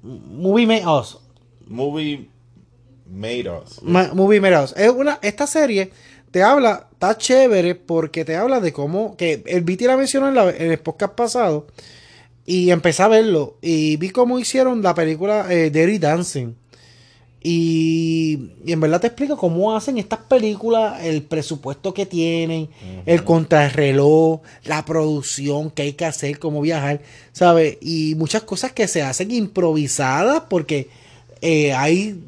Movie 0.04 0.68
May 0.68 0.84
Us, 0.86 1.18
Movie 1.68 2.30
Made 3.10 3.50
Us. 3.50 3.82
Ma- 3.84 4.12
Movie 4.14 4.42
May 4.42 4.54
Us, 4.56 4.74
es 4.78 4.90
una, 4.90 5.20
esta 5.22 5.48
serie 5.48 5.92
te 6.32 6.44
habla, 6.44 6.90
está 6.92 7.18
chévere, 7.18 7.76
porque 7.76 8.26
te 8.26 8.36
habla 8.36 8.60
de 8.60 8.74
cómo, 8.74 9.16
que 9.16 9.42
el 9.46 9.62
Viti 9.64 9.86
la 9.86 9.96
mencionó 9.96 10.28
en, 10.28 10.36
la, 10.36 10.50
en 10.50 10.70
el 10.72 10.80
podcast 10.80 11.14
pasado, 11.14 11.68
Y 12.46 12.72
empecé 12.72 13.02
a 13.04 13.08
verlo. 13.08 13.58
Y 13.62 13.96
vi 13.98 14.10
cómo 14.10 14.38
hicieron 14.38 14.82
la 14.84 14.94
película 14.94 15.48
eh, 15.50 15.70
Dirty 15.72 15.98
Dancing. 15.98 16.54
Y, 17.48 18.54
y 18.66 18.72
en 18.72 18.80
verdad 18.80 19.00
te 19.00 19.06
explica 19.06 19.36
cómo 19.36 19.76
hacen 19.76 20.00
estas 20.00 20.18
películas, 20.18 21.06
el 21.06 21.22
presupuesto 21.22 21.94
que 21.94 22.08
tienen, 22.08 22.70
el 23.06 23.24
contrarreloj, 23.24 24.42
la 24.64 24.84
producción 24.84 25.70
que 25.70 25.84
hay 25.84 25.94
que 25.94 26.06
hacer, 26.06 26.40
cómo 26.40 26.60
viajar, 26.62 27.02
¿sabes? 27.34 27.78
Y 27.82 28.16
muchas 28.16 28.42
cosas 28.42 28.72
que 28.72 28.88
se 28.88 29.04
hacen 29.04 29.30
improvisadas 29.30 30.42
porque 30.50 30.90
eh, 31.42 31.72
hay 31.74 32.20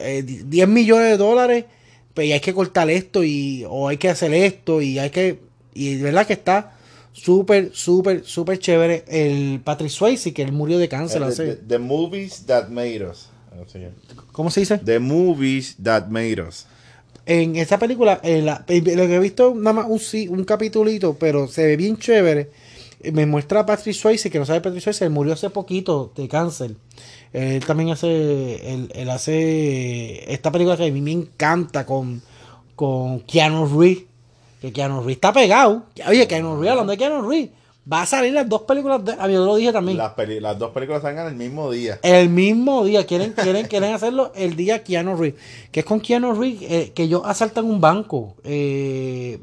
eh, 0.00 0.24
10 0.24 0.66
millones 0.66 1.08
de 1.08 1.16
dólares 1.18 1.66
pues, 2.12 2.26
y 2.26 2.32
hay 2.32 2.40
que 2.40 2.52
cortar 2.52 2.90
esto 2.90 3.22
y, 3.22 3.64
o 3.68 3.86
hay 3.86 3.96
que 3.96 4.08
hacer 4.08 4.34
esto 4.34 4.82
y 4.82 4.98
hay 4.98 5.10
que... 5.10 5.38
Y 5.72 5.98
verdad 5.98 6.26
que 6.26 6.32
está 6.32 6.74
súper, 7.12 7.70
súper, 7.72 8.24
súper 8.24 8.58
chévere. 8.58 9.04
El 9.06 9.60
Patrick 9.60 9.90
Swayze, 9.90 10.34
que 10.34 10.42
él 10.42 10.50
murió 10.50 10.78
de 10.78 10.88
cáncer 10.88 11.22
Eh, 11.22 11.32
the, 11.36 11.54
the 11.54 11.78
Movies 11.78 12.44
That 12.46 12.70
Made 12.70 13.06
Us. 13.08 13.28
¿Cómo 14.32 14.50
se 14.50 14.60
dice? 14.60 14.78
The 14.78 14.98
Movies 14.98 15.76
That 15.82 16.08
Made 16.08 16.42
Us. 16.42 16.66
En 17.26 17.56
esta 17.56 17.78
película, 17.78 18.20
en 18.22 18.46
la- 18.46 18.64
en 18.68 18.84
lo 18.96 19.06
que 19.06 19.14
he 19.14 19.18
visto 19.18 19.54
nada 19.54 19.72
más 19.72 19.86
un, 19.88 20.00
un 20.38 20.44
capitulito, 20.44 21.16
pero 21.18 21.48
se 21.48 21.64
ve 21.66 21.76
bien 21.76 21.96
chévere. 21.96 22.50
Eh, 23.00 23.12
Me 23.12 23.24
muestra 23.26 23.60
a 23.60 23.66
Patrick 23.66 23.94
Swayze, 23.96 24.28
que 24.30 24.38
no 24.38 24.44
sabe 24.44 24.60
Patrick 24.60 24.82
Swayze, 24.82 25.04
él 25.06 25.10
murió 25.10 25.32
hace 25.32 25.48
poquito 25.50 26.12
de 26.16 26.28
cáncer. 26.28 26.74
Él 27.32 27.64
también 27.64 27.90
hace, 27.90 28.72
él, 28.74 28.90
él 28.94 29.10
hace 29.10 30.32
esta 30.32 30.52
película 30.52 30.76
que 30.76 30.86
a 30.86 30.90
mí 30.92 31.00
me 31.00 31.12
encanta 31.12 31.84
con, 31.86 32.22
con 32.76 33.20
Keanu 33.20 33.66
Reeves. 33.80 34.04
Que 34.60 34.72
Keanu 34.72 34.98
Reeves 35.00 35.16
está 35.16 35.32
pegado. 35.32 35.84
Oye, 36.08 36.26
Keanu 36.28 36.54
Reeves, 36.56 36.70
hablando 36.70 36.92
de 36.92 36.98
Keanu 36.98 37.28
Reeves, 37.28 37.50
va 37.90 38.02
a 38.02 38.06
salir 38.06 38.32
las 38.32 38.48
dos 38.48 38.62
películas, 38.62 39.04
de, 39.04 39.12
a 39.12 39.26
mí 39.26 39.34
yo 39.34 39.44
lo 39.44 39.56
dije 39.56 39.72
también. 39.72 39.98
Las, 39.98 40.14
peli- 40.14 40.40
las 40.40 40.58
dos 40.58 40.70
películas 40.72 41.02
salgan 41.02 41.26
el 41.26 41.34
mismo 41.34 41.70
día. 41.70 42.00
El 42.02 42.28
mismo 42.30 42.84
día, 42.84 43.04
quieren, 43.06 43.32
quieren, 43.32 43.66
quieren 43.66 43.92
hacerlo 43.92 44.32
el 44.34 44.56
día 44.56 44.82
Keanu 44.82 45.16
Reeves. 45.16 45.40
Que 45.70 45.80
es 45.80 45.86
con 45.86 46.00
Keanu 46.00 46.32
Reeves, 46.34 46.62
eh, 46.70 46.92
que 46.94 47.02
ellos 47.02 47.22
asaltan 47.24 47.66
un 47.66 47.80
banco. 47.80 48.36
Eh, 48.44 49.38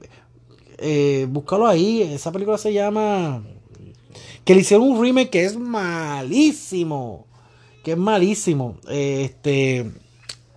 eh, 0.77 1.27
búscalo 1.29 1.67
ahí, 1.67 2.01
esa 2.01 2.31
película 2.31 2.57
se 2.57 2.73
llama... 2.73 3.43
Que 4.43 4.55
le 4.55 4.61
hicieron 4.61 4.89
un 4.89 5.01
remake 5.01 5.29
que 5.29 5.45
es 5.45 5.55
malísimo. 5.55 7.27
Que 7.83 7.91
es 7.91 7.97
malísimo. 7.97 8.77
Eh, 8.89 9.21
este... 9.25 9.91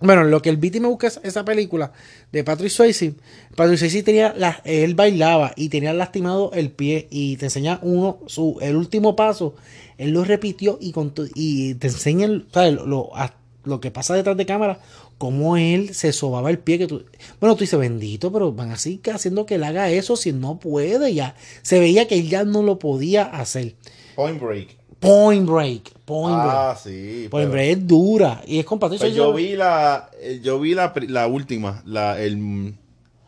Bueno, 0.01 0.23
lo 0.25 0.41
que 0.41 0.49
el 0.49 0.57
Viti 0.57 0.79
me 0.79 0.87
busca 0.87 1.07
es 1.07 1.19
esa 1.23 1.45
película 1.45 1.91
de 2.31 2.43
Patrick 2.43 2.69
Swayze. 2.71 3.13
Patrick 3.55 3.77
Swayze 3.79 4.03
tenía, 4.03 4.33
él 4.65 4.95
bailaba 4.95 5.53
y 5.55 5.69
tenía 5.69 5.93
lastimado 5.93 6.51
el 6.53 6.71
pie 6.71 7.07
y 7.09 7.37
te 7.37 7.45
enseña 7.45 7.79
uno, 7.81 8.19
su, 8.27 8.57
el 8.61 8.75
último 8.75 9.15
paso, 9.15 9.55
él 9.97 10.11
lo 10.11 10.23
repitió 10.25 10.77
y, 10.81 10.91
con 10.91 11.13
y 11.35 11.75
te 11.75 11.87
enseña 11.87 12.25
el-. 12.25 12.45
Lo, 12.53 12.85
lo- 12.85 13.11
lo 13.63 13.79
que 13.81 13.89
pasa 13.89 14.13
detrás 14.13 14.37
de 14.37 14.45
cámara, 14.45 14.79
cómo 15.17 15.57
él 15.57 15.95
se 15.95 16.13
sobaba 16.13 16.51
el 16.51 16.59
pie. 16.59 16.77
Que 16.77 16.85
tú, 16.85 17.03
bueno, 17.39 17.55
tú 17.55 17.61
dices, 17.61 17.79
bendito, 17.79 18.31
pero 18.31 18.51
van 18.51 18.69
así 18.69 19.01
haciendo 19.11 19.47
que 19.47 19.55
él 19.55 19.63
haga 19.63 19.89
eso 19.89 20.15
si 20.15 20.31
no 20.33 20.59
puede 20.59 21.15
ya. 21.15 21.35
Se 21.63 21.79
veía 21.79 22.07
que 22.07 22.13
él 22.13 22.29
ya 22.29 22.43
no 22.43 22.61
lo 22.61 22.77
podía 22.77 23.23
hacer. 23.23 23.73
Point 24.15 24.39
Break. 24.39 24.77
Point 25.05 25.49
Break, 25.49 25.91
Point 26.05 26.35
Break. 26.35 26.49
Ah, 26.55 26.75
sí. 26.81 27.27
Point 27.29 27.49
pero- 27.49 27.51
Break 27.51 27.69
es 27.77 27.87
dura 27.87 28.41
y 28.45 28.59
es 28.59 28.65
con 28.65 28.79
Patrick 28.79 29.01
pues 29.01 29.13
yo 29.13 29.33
vi 29.33 29.55
la, 29.55 30.09
eh, 30.19 30.39
yo 30.43 30.59
vi 30.59 30.73
la, 30.73 30.91
la 31.07 31.27
última, 31.27 31.81
la, 31.85 32.19
el, 32.19 32.73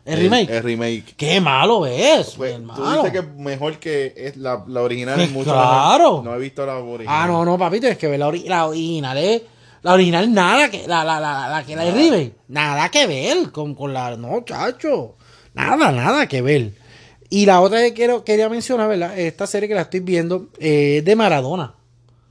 ¿El 0.04 0.18
remake? 0.20 0.50
El, 0.50 0.62
remake. 0.62 1.14
Qué 1.16 1.40
malo 1.40 1.84
es, 1.86 2.34
Pues, 2.36 2.56
tú 2.74 2.82
dices 2.90 3.12
que 3.12 3.18
es 3.18 3.34
mejor 3.36 3.78
que 3.78 4.14
es 4.16 4.36
la, 4.38 4.64
la 4.66 4.82
original 4.82 5.16
Pues 5.16 5.28
es 5.28 5.32
mucho 5.34 5.50
claro. 5.52 6.10
mejor. 6.10 6.24
No 6.24 6.34
he 6.34 6.38
visto 6.38 6.64
la 6.66 6.76
original. 6.78 7.14
Ah, 7.22 7.26
no, 7.26 7.44
no, 7.44 7.58
papi, 7.58 7.78
tienes 7.80 7.98
que 7.98 8.08
ver 8.08 8.18
la, 8.18 8.28
ori- 8.28 8.44
la 8.46 8.66
original. 8.66 9.18
eh. 9.18 9.44
La 9.82 9.92
original 9.92 10.32
nada 10.34 10.70
que 10.70 10.88
la, 10.88 11.04
la, 11.04 11.20
la, 11.20 11.48
la 11.48 11.64
que 11.64 11.76
la 11.76 11.84
de 11.84 11.92
remake, 11.92 12.32
Nada 12.48 12.88
que 12.88 13.06
ver 13.06 13.52
con, 13.52 13.74
con 13.76 13.92
la. 13.94 14.16
No, 14.16 14.40
chacho. 14.44 15.14
Nada, 15.54 15.92
nada 15.92 16.26
que 16.26 16.42
ver. 16.42 16.72
Y 17.30 17.44
la 17.46 17.60
otra 17.60 17.80
que 17.80 17.92
quiero, 17.92 18.24
quería 18.24 18.48
mencionar, 18.48 18.88
¿verdad? 18.88 19.18
Esta 19.18 19.46
serie 19.46 19.68
que 19.68 19.74
la 19.74 19.82
estoy 19.82 20.00
viendo 20.00 20.48
eh, 20.58 20.98
es 20.98 21.04
de 21.04 21.14
Maradona. 21.16 21.74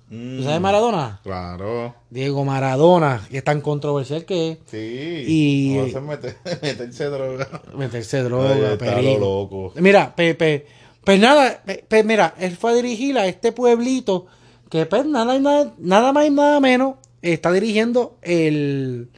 Mm, 0.09 0.37
¿Tú 0.37 0.43
sabes 0.43 0.61
Maradona? 0.61 1.19
Claro. 1.21 1.93
Diego 2.09 2.45
Maradona, 2.45 3.27
que 3.29 3.39
es 3.39 3.43
tan 3.43 3.59
controversial 3.61 4.23
que 4.25 4.51
es 4.51 4.57
Sí. 4.65 5.23
Y- 5.27 5.77
No 5.77 5.87
se 5.89 5.99
mete, 6.01 6.35
meterse 6.61 7.05
droga. 7.05 7.47
meterse 7.75 8.17
Ay, 8.17 8.23
droga, 8.23 8.55
está 8.73 8.85
lo 8.85 8.95
perico. 8.95 9.19
loco. 9.19 9.73
Mira, 9.75 10.15
Pepe, 10.15 10.65
pues 11.03 11.19
nada, 11.19 11.61
pues 11.89 12.05
mira, 12.05 12.33
él 12.39 12.55
fue 12.55 12.71
a 12.71 12.75
dirigir 12.75 13.17
a 13.17 13.27
este 13.27 13.51
pueblito 13.51 14.27
que 14.69 14.85
pues 14.85 15.05
nada, 15.05 15.37
nada, 15.39 15.73
nada 15.77 16.11
más 16.13 16.25
y 16.25 16.29
nada 16.29 16.59
menos 16.61 16.95
está 17.21 17.51
dirigiendo 17.51 18.17
el, 18.21 19.09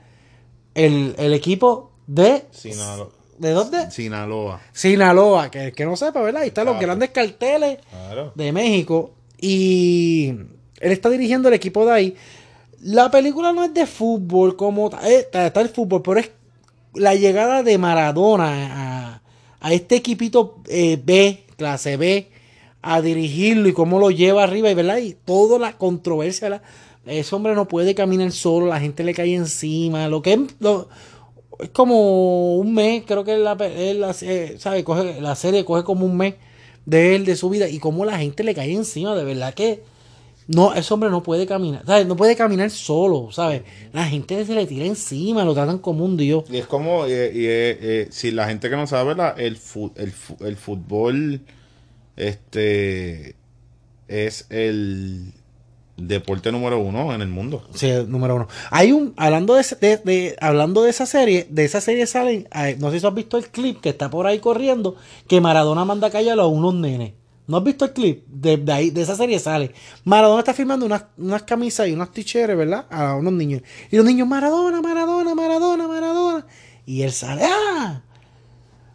el, 0.74 1.14
el 1.20 1.34
equipo 1.34 1.92
de... 2.08 2.46
Sinaloa. 2.52 3.10
¿De 3.40 3.52
dónde? 3.52 3.90
Sinaloa. 3.90 4.60
Sinaloa, 4.74 5.50
que 5.50 5.72
que 5.72 5.86
no 5.86 5.96
sepa, 5.96 6.22
¿verdad? 6.22 6.42
Ahí 6.44 6.50
están 6.50 6.66
los 6.66 6.76
Exacto. 6.76 6.88
grandes 6.88 7.10
carteles 7.12 7.80
Claro. 7.90 8.32
de 8.36 8.52
México 8.52 9.12
y 9.40 10.28
él 10.80 10.92
está 10.92 11.10
dirigiendo 11.10 11.48
el 11.48 11.54
equipo 11.56 11.86
de 11.86 11.92
ahí. 11.92 12.16
La 12.82 13.10
película 13.12 13.52
no 13.54 13.64
es 13.64 13.74
de 13.74 13.86
fútbol 13.86 14.56
como 14.56 14.90
eh, 15.04 15.28
está, 15.32 15.62
el 15.62 15.70
fútbol, 15.70 16.02
pero 16.02 16.20
es 16.20 16.32
la 16.94 17.16
llegada 17.16 17.64
de 17.64 17.78
Maradona 17.78 19.16
a, 19.16 19.22
a 19.60 19.74
este 19.74 19.96
equipito 19.98 20.58
eh, 20.68 21.00
B, 21.04 21.44
clase 21.58 21.98
B, 21.98 22.30
a 22.82 23.02
dirigirlo 23.02 23.68
y 23.70 23.74
cómo 23.74 24.00
lo 24.00 24.12
lleva 24.12 24.44
arriba, 24.44 24.70
y 24.70 24.74
verdad, 24.74 24.98
y 24.98 25.14
toda 25.14 25.60
la 25.60 25.78
controversia, 25.78 26.50
¿verdad? 26.50 26.64
ese 27.06 27.34
hombre 27.36 27.56
no 27.56 27.68
puede 27.68 27.96
caminar 27.96 28.32
solo, 28.32 28.68
la 28.68 28.80
gente 28.80 29.04
le 29.04 29.14
cae 29.14 29.34
encima, 29.34 30.08
lo 30.08 30.22
que 30.22 30.46
lo- 30.60 30.88
es 31.60 31.70
como 31.70 32.58
un 32.58 32.74
mes, 32.74 33.04
creo 33.06 33.24
que 33.24 33.38
la, 33.38 33.58
eh, 33.62 34.56
sabe, 34.60 34.84
coge, 34.84 35.20
la 35.22 35.36
serie 35.36 35.66
coge 35.66 35.84
como 35.84 36.06
un 36.06 36.18
mes 36.18 36.36
de 36.86 37.16
él, 37.16 37.26
de 37.26 37.36
su 37.36 37.50
vida, 37.50 37.68
y 37.70 37.80
cómo 37.80 38.06
la 38.06 38.18
gente 38.20 38.44
le 38.44 38.56
cae 38.56 38.74
encima, 38.74 39.16
de 39.16 39.24
verdad 39.24 39.54
que 39.54 39.84
No, 40.48 40.74
ese 40.74 40.94
hombre 40.94 41.10
no 41.12 41.24
puede 41.24 41.46
caminar, 41.48 41.84
¿sabes? 41.86 42.08
No 42.08 42.16
puede 42.18 42.36
caminar 42.36 42.72
solo, 42.72 43.32
¿sabes? 43.32 43.64
La 43.94 44.06
gente 44.08 44.46
se 44.46 44.56
le 44.56 44.66
tira 44.68 44.86
encima, 44.86 45.46
lo 45.46 45.54
tratan 45.54 45.80
como 45.80 46.06
un 46.06 46.18
dios. 46.18 46.46
Y 46.50 46.58
es 46.58 46.66
como, 46.68 47.08
y, 47.08 47.12
y, 47.12 47.46
eh, 47.48 48.08
si 48.12 48.32
la 48.32 48.48
gente 48.48 48.70
que 48.70 48.76
no 48.76 48.88
sabe, 48.88 49.16
la, 49.16 49.30
el, 49.38 49.58
fu- 49.58 49.92
el, 49.96 50.12
el 50.42 50.56
fútbol 50.58 51.42
este 52.18 53.36
es 54.08 54.48
el 54.50 55.34
deporte 56.02 56.52
número 56.52 56.80
uno 56.80 57.14
en 57.14 57.22
el 57.22 57.28
mundo. 57.28 57.64
Sí, 57.74 57.92
número 58.08 58.36
uno. 58.36 58.48
Hay 58.72 58.92
un, 58.92 59.14
hablando 59.18 59.56
de, 59.56 60.38
hablando 60.42 60.84
de 60.84 60.90
esa 60.90 61.06
serie, 61.06 61.48
de 61.50 61.66
esa 61.66 61.82
serie 61.82 62.06
salen, 62.08 62.48
no 62.80 62.92
sé 62.92 63.00
si 63.00 63.08
has 63.08 63.14
visto 63.14 63.38
el 63.38 63.50
clip 63.50 63.82
que 63.82 63.90
está 63.90 64.10
por 64.10 64.28
ahí 64.28 64.40
corriendo, 64.40 64.96
que 65.28 65.42
Maradona 65.42 65.86
manda 65.86 66.08
a 66.08 66.12
callar 66.12 66.40
a 66.40 66.46
unos 66.46 66.74
nenes. 66.74 67.14
¿No 67.48 67.58
has 67.58 67.64
visto 67.64 67.86
el 67.86 67.94
clip? 67.94 68.28
De, 68.28 68.58
de 68.58 68.72
ahí, 68.72 68.90
de 68.92 69.02
esa 69.02 69.16
serie 69.16 69.40
sale. 69.40 69.74
Maradona 70.04 70.40
está 70.40 70.54
firmando 70.54 70.86
unas, 70.86 71.06
unas 71.18 71.42
camisas 71.44 71.88
y 71.88 71.94
unas 71.94 72.12
t-shirts, 72.12 72.56
¿verdad? 72.56 72.86
A 72.92 73.16
unos 73.16 73.34
niños. 73.34 73.64
Y 73.90 73.96
los 73.98 74.06
niños, 74.06 74.28
Maradona, 74.28 74.82
Maradona, 74.82 75.34
Maradona, 75.34 75.88
Maradona. 75.88 76.46
Y 76.86 77.02
él 77.02 77.12
sale, 77.12 77.42
¡ah! 77.46 78.04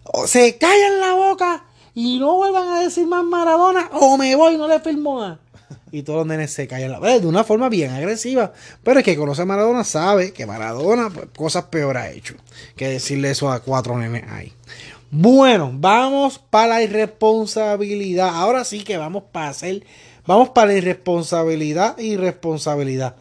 O 0.04 0.28
se 0.28 0.56
callan 0.56 1.00
la 1.00 1.14
boca 1.14 1.64
y 1.94 2.18
no 2.18 2.34
vuelvan 2.36 2.68
a 2.68 2.80
decir 2.80 3.06
más 3.06 3.24
Maradona 3.24 3.90
o 3.92 4.16
me 4.16 4.34
voy, 4.36 4.56
no 4.56 4.68
le 4.68 4.80
firmo 4.80 5.16
más. 5.16 5.38
Y 5.94 6.02
todos 6.02 6.18
los 6.18 6.26
nenes 6.26 6.50
se 6.50 6.66
callan 6.66 6.90
la 6.90 6.98
boca 6.98 7.20
de 7.20 7.24
una 7.24 7.44
forma 7.44 7.68
bien 7.68 7.92
agresiva. 7.92 8.52
Pero 8.82 8.98
el 8.98 9.04
que 9.04 9.16
conoce 9.16 9.42
a 9.42 9.44
Maradona 9.44 9.84
sabe 9.84 10.32
que 10.32 10.44
Maradona 10.44 11.08
pues, 11.08 11.26
cosas 11.36 11.66
peor 11.66 11.96
ha 11.96 12.10
hecho 12.10 12.34
que 12.74 12.88
decirle 12.88 13.30
eso 13.30 13.48
a 13.48 13.60
cuatro 13.60 13.96
nenes 13.96 14.24
ahí. 14.28 14.52
Bueno, 15.12 15.70
vamos 15.72 16.40
para 16.50 16.66
la 16.66 16.82
irresponsabilidad. 16.82 18.30
Ahora 18.34 18.64
sí 18.64 18.82
que 18.82 18.96
vamos 18.96 19.22
para 19.30 19.50
hacer, 19.50 19.86
vamos 20.26 20.48
para 20.48 20.72
la 20.72 20.78
irresponsabilidad 20.78 21.96
y 21.96 22.16
responsabilidad. 22.16 23.14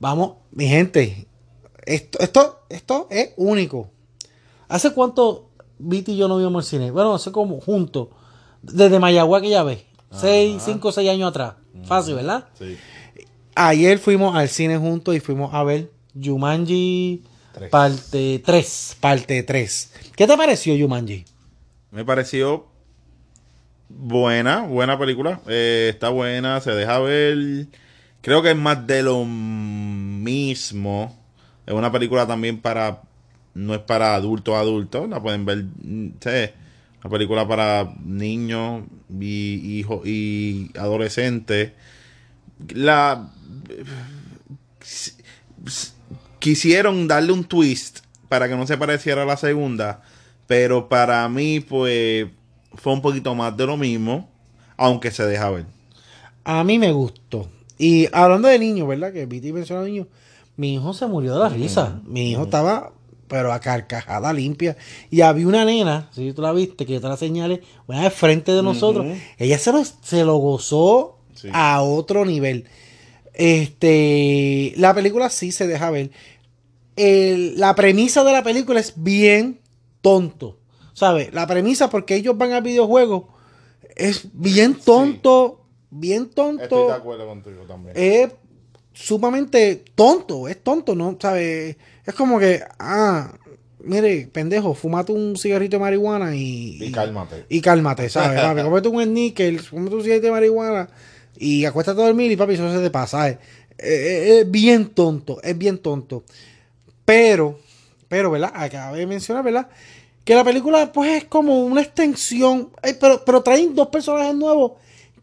Vamos, 0.00 0.38
mi 0.50 0.66
gente, 0.66 1.28
esto, 1.84 2.18
esto, 2.18 2.58
esto 2.68 3.06
es 3.08 3.34
único. 3.36 3.88
¿Hace 4.66 4.92
cuánto 4.92 5.50
Viti 5.78 6.14
y 6.14 6.16
yo 6.16 6.26
no 6.26 6.38
vimos 6.38 6.64
el 6.64 6.68
cine? 6.68 6.90
Bueno, 6.90 7.14
hace 7.14 7.30
como 7.30 7.60
juntos. 7.60 8.08
Desde 8.62 8.98
Mayagüez 8.98 9.42
que 9.42 9.50
ya 9.50 9.62
ves. 9.62 9.84
Seis, 10.10 10.60
cinco, 10.64 10.90
seis 10.90 11.08
años 11.08 11.30
atrás. 11.30 11.54
Fácil, 11.84 12.14
¿verdad? 12.14 12.46
Sí. 12.58 12.76
Ayer 13.54 13.98
fuimos 13.98 14.36
al 14.36 14.48
cine 14.48 14.76
juntos 14.76 15.14
y 15.14 15.20
fuimos 15.20 15.54
a 15.54 15.62
ver 15.64 15.90
Jumanji 16.22 17.22
Tres. 17.52 17.70
parte 17.70 18.42
3. 18.44 18.96
Parte 19.00 19.42
3. 19.42 19.92
¿Qué 20.14 20.26
te 20.26 20.36
pareció 20.36 20.74
Jumanji? 20.78 21.24
Me 21.90 22.04
pareció 22.04 22.66
buena, 23.88 24.62
buena 24.62 24.98
película. 24.98 25.40
Eh, 25.46 25.88
está 25.92 26.10
buena, 26.10 26.60
se 26.60 26.72
deja 26.72 26.98
ver. 26.98 27.66
Creo 28.20 28.42
que 28.42 28.50
es 28.50 28.56
más 28.56 28.86
de 28.86 29.02
lo 29.02 29.24
mismo. 29.24 31.16
Es 31.66 31.72
una 31.74 31.90
película 31.92 32.26
también 32.26 32.60
para. 32.60 33.02
No 33.54 33.72
es 33.74 33.80
para 33.80 34.14
adultos 34.14 34.54
adultos. 34.54 35.08
La 35.08 35.22
pueden 35.22 35.46
ver. 35.46 35.64
mm, 35.64 36.08
sí, 36.20 36.50
Una 37.02 37.10
película 37.10 37.46
para 37.46 37.94
niños 38.04 38.84
y 39.20 39.78
hijos 39.78 40.06
y 40.06 40.70
adolescentes. 40.78 41.72
La. 42.68 43.30
Quisieron 46.38 47.08
darle 47.08 47.32
un 47.32 47.44
twist 47.44 48.00
para 48.28 48.48
que 48.48 48.56
no 48.56 48.66
se 48.66 48.78
pareciera 48.78 49.22
a 49.22 49.26
la 49.26 49.36
segunda. 49.36 50.02
Pero 50.46 50.88
para 50.88 51.28
mí, 51.28 51.60
pues, 51.60 52.28
fue 52.74 52.92
un 52.92 53.02
poquito 53.02 53.34
más 53.34 53.56
de 53.56 53.66
lo 53.66 53.76
mismo, 53.76 54.28
aunque 54.76 55.10
se 55.10 55.26
deja 55.26 55.50
ver. 55.50 55.66
A 56.44 56.62
mí 56.62 56.78
me 56.78 56.92
gustó. 56.92 57.48
Y 57.78 58.08
hablando 58.12 58.48
de 58.48 58.58
niños, 58.58 58.88
¿verdad? 58.88 59.12
Que 59.12 59.26
Viti 59.26 59.52
mencionó 59.52 59.82
a 59.82 59.84
niños. 59.84 60.06
Mi 60.56 60.74
hijo 60.74 60.94
se 60.94 61.06
murió 61.06 61.34
de 61.34 61.40
la 61.40 61.48
risa. 61.48 62.00
Mi 62.04 62.30
hijo 62.30 62.44
estaba, 62.44 62.92
pero 63.28 63.52
a 63.52 63.60
carcajada 63.60 64.32
limpia. 64.32 64.76
Y 65.10 65.20
había 65.22 65.46
una 65.46 65.64
nena, 65.64 66.08
si 66.12 66.32
tú 66.32 66.42
la 66.42 66.52
viste, 66.52 66.86
que 66.86 66.94
yo 66.94 67.00
te 67.00 67.08
la 67.08 67.16
señalé, 67.16 67.62
una 67.86 68.02
de 68.02 68.10
frente 68.10 68.52
de 68.52 68.62
nosotros. 68.62 69.06
Ella 69.38 69.58
se 69.58 69.72
lo, 69.72 69.82
se 69.84 70.24
lo 70.24 70.36
gozó 70.36 71.18
Sí. 71.34 71.48
a 71.52 71.82
otro 71.82 72.24
nivel. 72.24 72.66
Este, 73.34 74.72
la 74.76 74.94
película 74.94 75.28
sí 75.30 75.52
se 75.52 75.66
deja 75.66 75.90
ver. 75.90 76.10
El- 76.96 77.58
la 77.60 77.74
premisa 77.74 78.24
de 78.24 78.32
la 78.32 78.42
película 78.42 78.80
es 78.80 78.94
bien 78.96 79.60
tonto. 80.00 80.58
¿Sabes? 80.94 81.32
La 81.34 81.46
premisa, 81.46 81.90
porque 81.90 82.14
ellos 82.16 82.38
van 82.38 82.52
al 82.52 82.62
videojuego, 82.62 83.28
es 83.96 84.28
bien 84.32 84.74
tonto. 84.74 85.60
Bien 85.90 86.28
tonto 86.30 86.92
acuerdo 86.92 87.26
contigo 87.26 87.62
también. 87.68 87.94
es 87.96 88.30
sumamente 88.92 89.84
tonto, 89.94 90.48
es 90.48 90.62
tonto, 90.62 90.94
¿no? 90.94 91.16
¿Sabes? 91.20 91.76
Es 92.06 92.14
como 92.14 92.38
que, 92.38 92.62
ah, 92.78 93.32
mire, 93.80 94.28
pendejo, 94.32 94.74
fumate 94.74 95.12
un 95.12 95.36
cigarrito 95.36 95.76
de 95.76 95.80
marihuana 95.80 96.34
y... 96.36 96.78
y 96.82 96.92
cálmate. 96.92 97.44
Y 97.48 97.60
cálmate, 97.60 98.08
¿sabes? 98.08 98.40
Papi, 98.40 98.62
cómete 98.64 98.88
un 98.88 99.02
sneaker, 99.02 99.58
fumate 99.60 99.96
un 99.96 100.02
cigarrito 100.02 100.26
de 100.26 100.32
marihuana 100.32 100.88
y 101.38 101.64
acuéstate 101.64 102.00
a 102.00 102.06
dormir 102.06 102.30
y 102.32 102.36
papi, 102.36 102.54
eso 102.54 102.72
se 102.72 102.80
te 102.80 102.90
pasa. 102.90 103.28
Eh, 103.28 103.38
eh, 103.78 104.40
Es 104.40 104.50
bien 104.50 104.88
tonto, 104.88 105.40
es 105.42 105.56
bien 105.58 105.78
tonto. 105.78 106.24
Pero, 107.04 107.58
pero, 108.08 108.30
¿verdad? 108.30 108.52
Acabé 108.54 109.00
de 109.00 109.06
mencionar, 109.06 109.44
¿verdad? 109.44 109.68
Que 110.24 110.34
la 110.34 110.44
película, 110.44 110.92
pues, 110.92 111.22
es 111.22 111.24
como 111.24 111.64
una 111.64 111.82
extensión. 111.82 112.70
eh, 112.82 112.94
pero, 112.98 113.24
pero 113.24 113.42
traen 113.42 113.74
dos 113.74 113.88
personajes 113.88 114.34
nuevos 114.34 114.72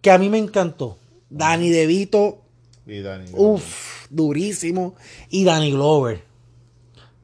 que 0.01 0.11
a 0.11 0.17
mí 0.17 0.29
me 0.29 0.37
encantó. 0.37 0.97
Danny 1.29 1.69
DeVito, 1.69 2.41
Y 2.85 2.99
Danny 3.01 3.25
uff, 3.33 4.05
durísimo. 4.09 4.95
Y 5.29 5.43
Danny 5.43 5.71
Glover. 5.71 6.23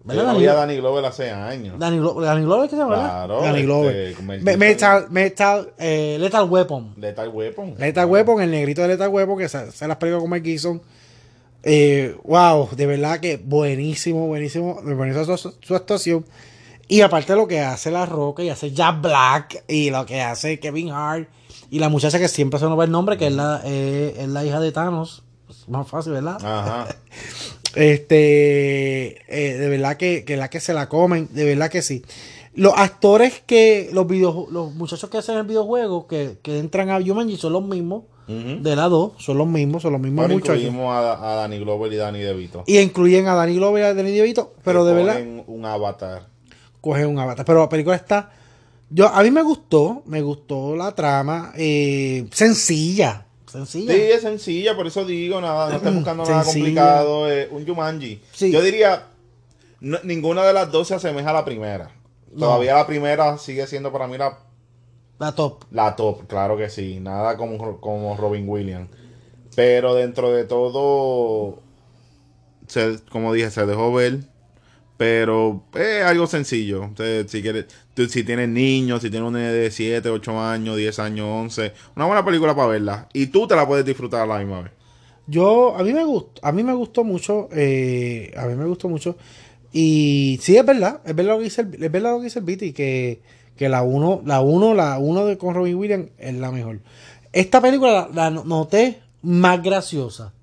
Yo 0.02 0.06
¿Verdad? 0.06 0.24
no 0.24 0.28
Danny, 0.30 0.38
había 0.40 0.54
Danny 0.54 0.78
Glover 0.78 1.06
hace 1.06 1.30
años. 1.30 1.78
Danny 1.78 1.98
Glo- 1.98 2.22
Danny 2.22 2.44
Glover, 2.46 2.70
¿qué 2.70 2.76
se 2.76 2.82
llama? 2.82 2.96
Claro, 2.96 3.42
Danny 3.42 3.50
este, 3.60 3.64
Glover. 3.66 4.22
Me-. 4.42 4.58
Metal, 4.58 5.08
metal, 5.10 5.74
eh, 5.78 6.18
Lethal 6.20 6.50
Weapon. 6.50 6.94
Lethal 6.98 7.28
Weapon. 7.30 7.76
Lethal 7.78 8.06
Weapon, 8.06 8.42
el 8.42 8.52
negrito 8.52 8.82
de 8.82 8.88
Lethal 8.88 9.10
Weapon 9.10 9.38
que 9.38 9.50
se, 9.50 9.72
se 9.72 9.88
las 9.88 9.98
pegó 9.98 10.20
con 10.20 10.30
Mike 10.30 10.50
Gibson. 10.50 10.82
Eh, 11.64 12.16
wow, 12.24 12.70
de 12.72 12.86
verdad 12.86 13.20
que 13.20 13.36
buenísimo, 13.38 14.26
buenísimo. 14.28 14.80
Me 14.84 14.96
pareció 14.96 15.38
su, 15.38 15.54
su 15.62 15.76
actuación. 15.76 16.26
Y 16.88 17.02
aparte 17.02 17.36
lo 17.36 17.48
que 17.48 17.60
hace 17.60 17.92
La 17.92 18.06
Roca 18.06 18.42
y 18.42 18.50
hace 18.50 18.72
Jack 18.72 19.02
Black 19.02 19.64
y 19.68 19.90
lo 19.92 20.06
que 20.06 20.22
hace 20.22 20.60
Kevin 20.60 20.90
Hart 20.92 21.28
y 21.70 21.78
la 21.80 21.90
muchacha 21.90 22.18
que 22.18 22.28
siempre 22.30 22.60
se 22.60 22.66
nos 22.66 22.80
va 22.80 22.86
el 22.86 22.92
nombre, 22.92 23.18
que 23.18 23.28
es 23.28 23.34
la, 23.34 23.62
eh, 23.66 24.16
es 24.18 24.28
la 24.30 24.44
hija 24.46 24.60
de 24.60 24.72
Thanos. 24.72 25.24
Es 25.50 25.68
más 25.68 25.88
fácil, 25.88 26.14
¿verdad? 26.14 26.38
Ajá. 26.44 26.88
Este, 27.76 29.18
eh, 29.28 29.58
de 29.58 29.70
verdad 29.70 29.98
que, 29.98 30.24
que 30.26 30.38
la 30.38 30.50
que 30.50 30.60
se 30.60 30.74
la 30.74 30.90
comen, 30.90 31.28
de 31.32 31.46
verdad 31.46 31.70
que 31.70 31.82
sí. 31.82 32.04
Los 32.56 32.74
actores 32.76 33.42
que, 33.46 33.90
los 33.94 34.08
video, 34.08 34.48
los 34.52 34.74
muchachos 34.74 35.10
que 35.10 35.18
hacen 35.20 35.38
el 35.38 35.44
videojuego, 35.44 36.08
que, 36.08 36.38
que 36.42 36.58
entran 36.60 36.90
a 36.90 37.02
Jumanji 37.02 37.38
son 37.38 37.54
los 37.54 37.64
mismos, 37.64 38.04
de 38.28 38.76
la 38.76 38.84
2, 38.90 39.14
son 39.18 39.40
los 39.40 39.48
mismos, 39.48 39.82
son 39.82 39.94
los 39.94 40.00
mismos 40.02 40.22
Ahora 40.22 40.36
muchachos. 40.36 40.58
incluimos 40.62 40.94
a, 40.94 41.32
a 41.32 41.36
Danny 41.38 41.58
Glover 41.58 41.92
y 41.92 41.96
Danny 41.96 42.20
DeVito. 42.20 42.64
Y 42.68 42.78
incluyen 42.78 43.28
a 43.28 43.34
Danny 43.34 43.56
Glover 43.56 43.82
y 43.82 43.86
a 43.88 43.94
Danny 43.96 44.12
DeVito, 44.12 44.54
pero 44.64 44.84
Que 44.84 44.90
de 44.90 44.96
verdad, 44.96 45.14
ponen 45.16 45.44
un 45.48 45.66
avatar. 45.66 46.28
coge 46.80 47.08
un 47.08 47.18
avatar. 47.18 47.44
Pero 47.44 47.62
la 47.62 47.70
película 47.70 47.96
está, 47.96 48.30
yo, 48.92 49.08
a 49.08 49.24
mí 49.24 49.32
me 49.32 49.42
gustó, 49.42 50.04
me 50.06 50.22
gustó 50.22 50.76
la 50.76 50.94
trama, 50.94 51.54
eh, 51.58 52.28
sencilla, 52.32 53.26
sencilla. 53.50 53.94
Sí, 53.94 54.00
es 54.02 54.22
sencilla, 54.22 54.76
por 54.76 54.88
eso 54.88 55.06
digo, 55.06 55.42
nada, 55.42 55.70
no 55.70 55.76
estás 55.78 55.94
buscando 55.96 56.24
nada 56.24 56.44
Sencilla. 56.44 56.64
complicado. 56.66 57.32
eh, 57.32 57.48
un 57.52 57.66
Jumanji. 57.68 58.22
Sí. 58.32 58.52
Yo 58.52 58.62
diría, 58.62 59.08
no- 59.82 60.00
ninguna 60.04 60.44
de 60.46 60.54
las 60.54 60.72
dos 60.72 60.88
se 60.88 60.96
asemeja 60.96 61.30
a 61.32 61.34
la 61.34 61.46
primera. 61.46 61.92
No. 62.32 62.46
Todavía 62.48 62.76
la 62.76 62.86
primera 62.88 63.38
sigue 63.38 63.66
siendo 63.68 63.92
para 63.92 64.08
mí 64.08 64.18
la, 64.18 64.38
La 65.18 65.34
top. 65.34 65.64
la 65.72 65.96
top, 65.96 66.28
claro 66.28 66.56
que 66.58 66.70
sí. 66.70 67.00
Nada 67.00 67.36
como, 67.38 67.80
como 67.82 68.16
Robin 68.18 68.48
Williams. 68.48 68.90
Pero 69.56 69.96
dentro 69.96 70.32
de 70.32 70.44
todo, 70.46 71.60
se- 72.68 73.00
como 73.12 73.34
dije, 73.34 73.50
se 73.52 73.66
dejó 73.66 73.92
ver. 73.94 74.20
Pero 74.98 75.64
es 75.76 76.04
algo 76.04 76.28
sencillo. 76.28 76.84
Entonces, 76.84 77.32
si 77.32 77.42
quieres, 77.42 77.66
si 78.08 78.24
tienes 78.24 78.48
niños, 78.50 79.02
si 79.02 79.10
tienes 79.10 79.28
un 79.28 79.34
nene 79.34 79.52
de 79.52 79.72
7, 79.72 80.10
8 80.10 80.40
años, 80.40 80.78
10 80.78 81.00
años, 81.00 81.28
11, 81.28 81.74
una 81.96 82.06
buena 82.06 82.24
película 82.24 82.56
para 82.56 82.68
verla. 82.68 83.10
Y 83.14 83.28
tú 83.28 83.48
te 83.48 83.56
la 83.56 83.68
puedes 83.68 83.86
disfrutar 83.86 84.22
a 84.22 84.26
la 84.26 84.40
misma 84.40 84.62
vez. 84.62 84.72
Yo, 85.28 85.76
a 85.78 85.84
mí 85.84 85.94
me 85.94 86.04
gustó, 86.04 86.42
a 86.44 86.52
mí 86.52 86.64
me 86.64 86.74
gustó 86.74 87.04
mucho, 87.04 87.50
eh, 87.52 88.34
a 88.36 88.46
mí 88.46 88.56
me 88.56 88.66
gustó 88.66 88.90
mucho. 88.90 89.16
Y 89.72 90.40
sí, 90.42 90.58
es 90.58 90.66
verdad, 90.66 91.02
es 91.06 91.16
verdad 91.16 91.34
lo 91.34 91.38
que 91.38 91.44
dice 91.44 91.62
el, 91.62 91.84
es 91.84 91.92
verdad 91.92 92.12
lo 92.12 92.18
que 92.18 92.24
dice 92.26 92.40
el 92.40 92.46
Viti, 92.46 92.74
que, 92.74 93.22
que 93.56 93.70
la 93.70 93.84
1, 93.84 94.24
la 94.26 94.42
1, 94.42 94.74
la 94.74 94.98
1 94.98 95.26
de 95.26 95.38
con 95.38 95.54
Robin 95.54 95.76
Williams 95.76 96.10
es 96.18 96.34
la 96.34 96.52
mejor. 96.52 96.80
Esta 97.32 97.62
película 97.62 98.10
la, 98.12 98.32
noté 98.32 99.02
más 99.22 99.62
graciosa. 99.62 100.34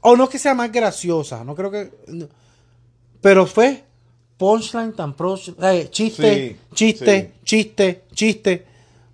O 0.00 0.16
no 0.16 0.24
es 0.24 0.30
que 0.30 0.38
sea 0.38 0.54
más 0.54 0.72
graciosa, 0.72 1.44
no 1.44 1.54
creo 1.54 1.70
que. 1.70 1.90
pero 3.20 3.46
fue 3.46 3.84
punchline 4.40 4.92
tan 4.96 5.12
pro, 5.14 5.38
eh, 5.62 5.88
chiste, 5.90 6.56
Sí, 6.72 6.74
chiste, 6.74 7.32
chiste, 7.44 8.04
chiste. 8.14 8.64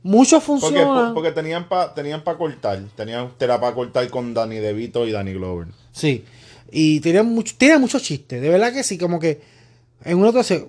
Muchos 0.04 0.40
Porque, 0.44 0.62
funcionan. 0.62 1.14
porque 1.14 1.32
tenían 1.32 1.68
para 1.68 1.92
tenían 1.92 2.22
pa 2.22 2.38
cortar. 2.38 2.80
Tenían 2.94 3.32
tela 3.36 3.58
para 3.60 3.74
cortar 3.74 4.08
con 4.08 4.32
Danny 4.32 4.58
DeVito 4.58 5.04
y 5.04 5.10
Danny 5.10 5.32
Glover. 5.32 5.66
Sí. 5.90 6.24
Y 6.70 7.00
tiene 7.00 7.24
mucho, 7.24 7.56
tiene 7.58 7.76
muchos 7.78 8.04
chistes. 8.04 8.40
De 8.40 8.48
verdad 8.48 8.72
que 8.72 8.84
sí, 8.84 8.96
como 8.98 9.18
que 9.18 9.40
en 10.04 10.16
uno 10.18 10.32
te 10.32 10.38
hace. 10.38 10.68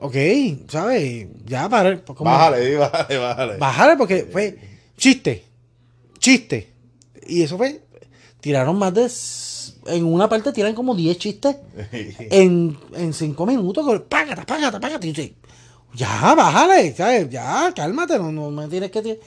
Ok, 0.00 0.16
¿sabes? 0.68 1.28
Ya 1.44 1.68
para. 1.68 2.02
como- 2.02 2.24
Bájale, 2.30 2.76
bájale, 2.78 3.18
bájale. 3.18 3.56
Bájale 3.58 3.96
porque 3.98 4.26
fue 4.32 4.56
chiste. 4.96 5.44
Chiste. 6.18 6.72
Y 7.26 7.42
eso 7.42 7.58
fue. 7.58 7.82
Tiraron 8.40 8.78
más 8.78 8.94
de. 8.94 9.06
En 9.86 10.04
una 10.04 10.28
parte 10.28 10.52
tiran 10.52 10.74
como 10.74 10.94
10 10.94 11.18
chistes 11.18 11.56
en, 11.92 12.76
en 12.94 13.12
5 13.12 13.46
minutos. 13.46 13.84
con- 13.84 14.02
Págate, 14.08 14.42
págate, 14.44 14.78
págate. 14.80 15.06
Y 15.08 15.12
yo, 15.12 15.24
Ya, 15.94 16.34
bájale, 16.34 16.94
¿sabes? 16.94 17.28
Ya, 17.30 17.72
cálmate, 17.74 18.18
no, 18.18 18.30
no 18.32 18.50
me 18.50 18.68
tienes 18.68 18.90
que. 18.90 19.20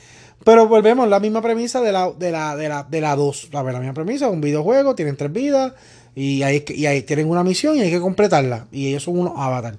Pero 0.44 0.68
volvemos, 0.68 1.08
la 1.08 1.20
misma 1.20 1.41
premisa 1.41 1.82
de 1.82 1.91
la 1.91 2.12
de 2.12 2.32
la 2.32 2.56
de 2.56 2.70
la 2.70 2.84
de 2.84 3.02
la 3.02 3.15
2. 3.15 3.50
La, 3.52 3.63
la 3.63 3.80
misma 3.80 3.94
premisa, 3.94 4.30
un 4.30 4.41
videojuego, 4.41 4.94
tienen 4.96 5.15
tres 5.18 5.32
vidas 5.32 5.74
y 6.15 6.44
ahí, 6.44 6.63
y 6.70 6.86
ahí 6.86 7.02
tienen 7.04 7.30
una 7.30 7.44
misión 7.44 7.76
y 7.78 7.82
hay 7.82 7.91
que 7.91 8.00
completarla. 8.00 8.68
Y 8.72 8.88
ellos 8.89 9.04
son 9.04 9.18
unos 9.20 9.34
avatar. 9.36 9.78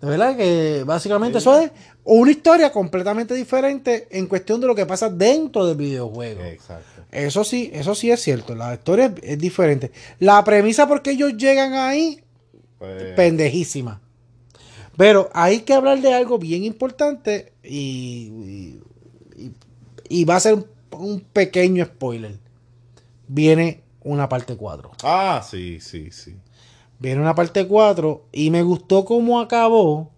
De 0.00 0.06
verdad 0.08 0.36
que 0.36 0.84
básicamente 0.86 1.38
eso 1.38 1.58
es 1.58 1.70
una 2.04 2.30
historia 2.30 2.70
completamente 2.70 3.34
diferente 3.34 4.06
en 4.10 4.26
cuestión 4.26 4.60
de 4.60 4.66
lo 4.68 4.74
que 4.74 4.86
pasa 4.86 5.08
dentro 5.10 5.66
del 5.66 5.76
videojuego. 5.76 6.42
Exacto. 6.42 6.97
Eso 7.10 7.44
sí, 7.44 7.70
eso 7.72 7.94
sí 7.94 8.10
es 8.10 8.20
cierto. 8.22 8.54
La 8.54 8.74
historia 8.74 9.06
es, 9.06 9.12
es 9.22 9.38
diferente. 9.38 9.90
La 10.18 10.44
premisa 10.44 10.86
por 10.86 11.02
qué 11.02 11.12
ellos 11.12 11.36
llegan 11.36 11.72
ahí, 11.74 12.22
Pues, 12.78 13.14
pendejísima. 13.14 14.00
Pero 14.96 15.30
hay 15.32 15.60
que 15.60 15.74
hablar 15.74 16.00
de 16.00 16.12
algo 16.12 16.38
bien 16.38 16.64
importante 16.64 17.52
y, 17.62 18.78
y, 20.08 20.24
va 20.24 20.36
a 20.36 20.40
ser 20.40 20.54
un, 20.54 20.66
un 20.90 21.20
pequeño 21.20 21.84
spoiler. 21.84 22.38
Viene 23.28 23.82
una 24.02 24.28
parte 24.28 24.56
4. 24.56 24.90
ah, 25.04 25.44
sí, 25.48 25.80
sí, 25.80 26.10
sí. 26.10 26.36
Viene 26.98 27.20
una 27.20 27.34
parte 27.34 27.66
4 27.66 28.24
y 28.32 28.50
me 28.50 28.62
gustó 28.62 29.04
cómo 29.04 29.38
acabó, 29.40 30.10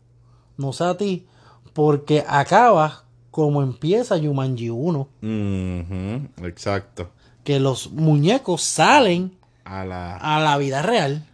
no 0.57 0.73
sé 0.73 0.85
a 0.85 0.97
ti, 0.97 1.27
porque 1.75 2.25
acaba 2.27 3.05
como 3.31 3.63
empieza 3.63 4.17
Yumanji 4.17 4.71
1, 4.71 4.99
Ujú, 5.23 6.47
Exacto. 6.47 7.11
que 7.45 7.61
los 7.61 7.93
muñecos 7.93 8.63
salen 8.63 9.37
A 9.65 9.85
la. 9.85 10.17
a 10.17 10.41
la 10.41 10.59
vida 10.59 10.83
real. 10.83 11.27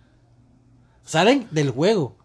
Salen 1.05 1.47
del 1.51 1.71
juego. 1.71 2.17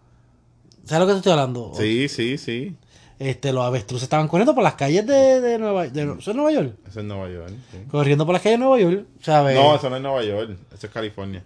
¿Sabes 0.85 1.01
lo 1.01 1.07
que 1.07 1.13
te 1.13 1.17
estoy 1.19 1.31
hablando? 1.33 1.71
Sí, 1.75 2.07
sí, 2.09 2.37
sí. 2.37 2.75
Este, 3.19 3.53
los 3.53 3.63
avestruces 3.63 4.03
estaban 4.03 4.27
corriendo 4.27 4.55
por 4.55 4.63
las 4.63 4.73
calles 4.73 5.05
de, 5.05 5.39
de 5.41 5.59
Nueva 5.59 5.87
de, 5.87 6.01
¿eso 6.19 6.31
es 6.31 6.35
Nueva 6.35 6.51
York. 6.51 6.73
Eso 6.87 6.99
es 7.01 7.05
Nueva 7.05 7.29
York. 7.29 7.53
sí. 7.71 7.77
Corriendo 7.89 8.25
por 8.25 8.33
las 8.33 8.41
calles 8.41 8.57
de 8.59 8.65
Nueva 8.65 8.79
York, 8.79 9.05
¿sabes? 9.21 9.55
No, 9.55 9.75
eso 9.75 9.89
no 9.91 9.95
es 9.97 10.01
Nueva 10.01 10.23
York. 10.23 10.57
Eso 10.73 10.87
es 10.87 10.91
California. 10.93 11.43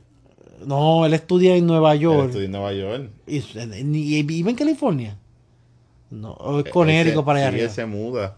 No, 0.65 1.05
él 1.05 1.13
estudia 1.13 1.53
en 1.57 1.67
Nueva 1.67 1.93
Yo 1.95 2.13
York. 2.13 2.27
estudié 2.27 2.45
en 2.45 2.51
Nueva 2.53 2.71
York. 2.71 3.09
Y, 3.27 3.37
y- 3.39 4.15
y 4.19 4.23
vive 4.23 4.49
en 4.51 4.55
California. 4.55 5.17
No, 6.11 6.31
o 6.33 6.59
es 6.59 6.65
Eh, 6.67 6.69
Conérico 6.69 7.25
para 7.25 7.39
allá 7.39 7.49
sí, 7.49 7.55
arriba. 7.55 7.69
se 7.73 7.85
muda. 7.85 8.35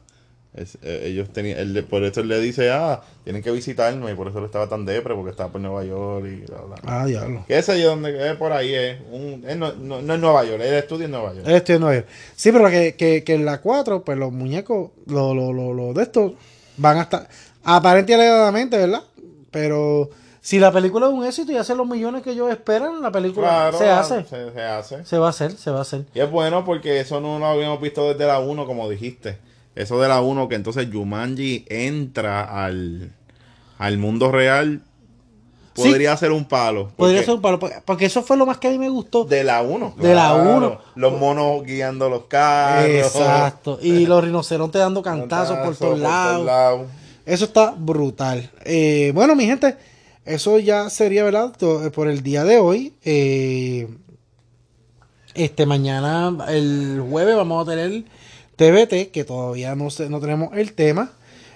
Es- 0.54 0.78
eh, 0.82 1.04
ellos 1.06 1.30
tenían, 1.32 1.60
él 1.60 1.84
por 1.84 2.04
eso 2.04 2.22
él 2.22 2.30
le 2.30 2.40
dice, 2.40 2.72
ah, 2.72 3.02
tienen 3.24 3.44
que 3.44 3.52
visitarme, 3.52 4.12
y 4.12 4.16
por 4.16 4.28
eso 4.30 4.40
él 4.40 4.46
estaba 4.46 4.68
tan 4.68 4.86
depre, 4.86 5.14
porque 5.14 5.30
estaba 5.30 5.52
por 5.52 5.62
Nueva 5.62 5.84
York 5.84 6.26
y 6.26 6.36
bla, 6.50 6.62
bla. 6.62 6.76
Ah, 6.84 7.06
diablo. 7.06 7.44
Que 7.48 7.60
ese 7.60 7.80
yo 7.80 7.90
donde 7.90 8.32
es 8.32 8.36
por 8.38 8.52
ahí 8.54 8.74
es, 8.74 8.98
un, 9.12 9.44
él 9.48 9.60
no, 9.60 9.74
no, 9.74 10.02
no 10.02 10.14
es 10.16 10.20
Nueva 10.20 10.44
York, 10.46 10.62
él 10.64 10.74
estudia 10.74 11.06
en 11.06 11.12
Nueva 11.12 11.34
York. 11.34 11.46
Él 11.48 11.56
estudia 11.56 11.76
en 11.76 11.82
Nueva 11.82 11.96
York. 11.98 12.08
Sí, 12.36 12.52
pero 12.52 12.70
que, 12.72 12.96
que, 12.96 13.24
que 13.24 13.34
en 13.36 13.46
la 13.46 13.62
4, 13.62 14.04
pues 14.04 14.18
los 14.18 14.32
muñecos, 14.32 14.92
los 15.06 15.36
lo, 15.36 15.54
lo, 15.54 15.74
lo 15.74 15.94
de 15.94 16.02
estos, 16.04 16.32
van 16.78 16.98
a 16.98 17.02
estar. 17.04 17.28
Aparentemente, 17.64 18.78
¿verdad? 18.78 19.04
Pero 19.52 20.10
si 20.48 20.60
la 20.60 20.72
película 20.72 21.08
es 21.08 21.12
un 21.12 21.26
éxito 21.26 21.52
y 21.52 21.58
hace 21.58 21.76
los 21.76 21.86
millones 21.86 22.24
que 22.24 22.32
ellos 22.32 22.50
esperan, 22.50 23.02
la 23.02 23.12
película 23.12 23.50
Claro, 23.50 23.78
se 23.78 23.90
hace. 23.90 24.24
Se, 24.24 24.52
se 24.54 24.62
hace. 24.62 25.04
Se 25.04 25.18
va 25.18 25.28
a 25.28 25.30
hacer, 25.32 25.52
se 25.52 25.72
va 25.72 25.80
a 25.80 25.82
hacer. 25.82 26.06
Y 26.14 26.22
es 26.22 26.32
bueno 26.32 26.64
porque 26.64 27.02
eso 27.02 27.20
no 27.20 27.38
lo 27.38 27.48
habíamos 27.48 27.82
visto 27.82 28.08
desde 28.08 28.26
la 28.28 28.40
1, 28.40 28.66
como 28.66 28.90
dijiste. 28.90 29.40
Eso 29.76 30.00
de 30.00 30.08
la 30.08 30.22
1, 30.22 30.48
que 30.48 30.56
entonces 30.56 30.88
Jumanji 30.90 31.66
entra 31.68 32.64
al, 32.64 33.12
al 33.78 33.98
mundo 33.98 34.32
real, 34.32 34.84
Sí. 35.76 35.90
podría 35.90 36.16
ser 36.16 36.32
un 36.32 36.46
palo. 36.46 36.92
Podría 36.96 37.24
ser 37.26 37.34
un 37.36 37.42
palo, 37.42 37.60
porque- 37.60 37.82
porque 37.84 38.06
eso 38.06 38.24
fue 38.24 38.38
lo 38.38 38.46
más 38.46 38.58
que 38.58 38.70
a 38.70 38.72
mí 38.72 38.80
me 38.80 38.88
gustó. 38.88 39.26
De 39.26 39.44
la 39.44 39.62
1. 39.64 39.96
De 39.98 40.16
la 40.16 40.34
uno. 40.34 40.80
Los 40.96 41.12
monos 41.20 41.62
guiando 41.64 42.08
los 42.10 42.24
carros. 42.24 42.88
Exacto. 42.90 43.80
Y 43.82 44.06
los 44.08 44.24
rinocerontes 44.24 44.80
dando 44.80 45.02
cantazos 45.02 45.58
por 45.58 45.76
todos 45.76 46.00
lados. 46.00 46.88
Eso 47.26 47.44
está 47.44 47.76
brutal. 47.78 48.50
Eh, 48.64 49.12
bueno, 49.14 49.36
mi 49.36 49.46
gente, 49.46 49.76
eso 50.28 50.60
ya 50.60 50.90
sería, 50.90 51.24
¿verdad? 51.24 51.54
To- 51.58 51.92
Por 51.92 52.08
el 52.08 52.22
día 52.24 52.44
de 52.44 52.58
hoy. 52.60 52.94
Eh, 53.04 53.88
este 55.34 55.66
mañana, 55.66 56.36
el 56.50 57.04
jueves, 57.10 57.36
vamos 57.36 57.68
a 57.68 57.72
tener 57.72 58.04
TBT, 58.56 59.12
que 59.12 59.24
todavía 59.24 59.76
no, 59.76 59.90
sé, 59.90 60.10
no 60.10 60.20
tenemos 60.20 60.50
el 60.58 60.74
tema. 60.74 61.12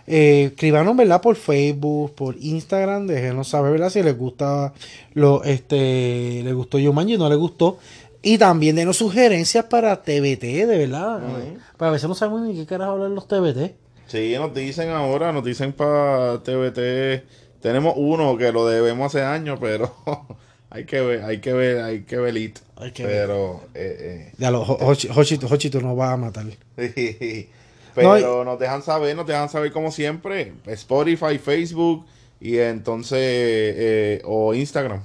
Eh, 0.07 0.49
escribanos, 0.51 0.95
¿verdad? 0.95 1.21
Por 1.21 1.35
Facebook, 1.35 2.13
por 2.15 2.35
Instagram, 2.39 3.07
déjenos 3.07 3.47
saber, 3.47 3.71
¿verdad? 3.71 3.89
Si 3.89 4.03
les 4.03 4.17
gusta 4.17 4.73
lo, 5.13 5.43
este, 5.43 6.41
les 6.43 6.53
gustó 6.53 6.77
Yumanji, 6.79 7.17
no 7.17 7.29
les 7.29 7.37
gustó. 7.37 7.77
Y 8.23 8.37
también 8.37 8.75
denos 8.75 8.97
sugerencias 8.97 9.65
para 9.65 10.03
TBT, 10.03 10.43
de 10.67 10.77
verdad. 10.77 11.17
Ujú. 11.23 11.57
Para 11.77 11.89
a 11.89 11.93
veces 11.93 12.07
no 12.07 12.13
sabemos 12.13 12.41
ni 12.41 12.53
qué 12.55 12.65
carajo 12.67 12.91
hablar 12.91 13.09
los 13.09 13.27
TBT. 13.27 13.73
Sí, 14.07 14.33
nos 14.37 14.53
dicen 14.53 14.89
ahora, 14.89 15.31
nos 15.31 15.43
dicen 15.43 15.73
para 15.73 16.37
TVT. 16.43 17.23
Tenemos 17.61 17.93
uno 17.97 18.37
que 18.37 18.51
lo 18.51 18.67
debemos 18.67 19.13
hace 19.15 19.23
años, 19.23 19.59
pero 19.61 19.93
hay 20.69 20.85
que 20.85 21.01
ver, 21.01 21.23
hay 21.23 21.39
que 21.39 21.53
ver, 21.53 21.81
hay 21.83 22.01
que 22.01 22.17
ver 22.17 22.37
it. 22.37 22.59
Hay 22.75 22.91
que 22.91 23.05
ver. 23.05 23.27
pero, 23.27 23.61
eh, 23.75 24.31
Ya 24.37 24.49
lo, 24.51 24.61
Ho- 24.63 24.79
Hochi- 24.79 25.09
Hochito, 25.15 25.47
Hochito 25.47 25.79
nos 25.81 25.97
va 25.97 26.11
a 26.13 26.17
matar. 26.17 26.45
eh, 26.77 27.49
No, 27.95 28.13
pero 28.13 28.45
nos 28.45 28.57
dejan 28.57 28.81
saber, 28.83 29.15
nos 29.17 29.27
dejan 29.27 29.49
saber 29.49 29.71
como 29.73 29.91
siempre, 29.91 30.53
Spotify, 30.65 31.37
Facebook 31.37 32.05
y 32.39 32.57
entonces, 32.57 33.19
eh, 33.21 34.21
o 34.25 34.53
Instagram. 34.53 35.03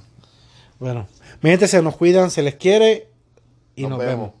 Bueno, 0.79 1.05
mi 1.41 1.49
gente 1.49 1.67
se 1.67 1.81
nos 1.81 1.97
cuidan, 1.97 2.31
se 2.31 2.41
les 2.43 2.55
quiere 2.55 3.07
y 3.75 3.81
nos, 3.83 3.91
Nos 3.91 3.99
vemos. 3.99 4.15
vemos. 4.15 4.31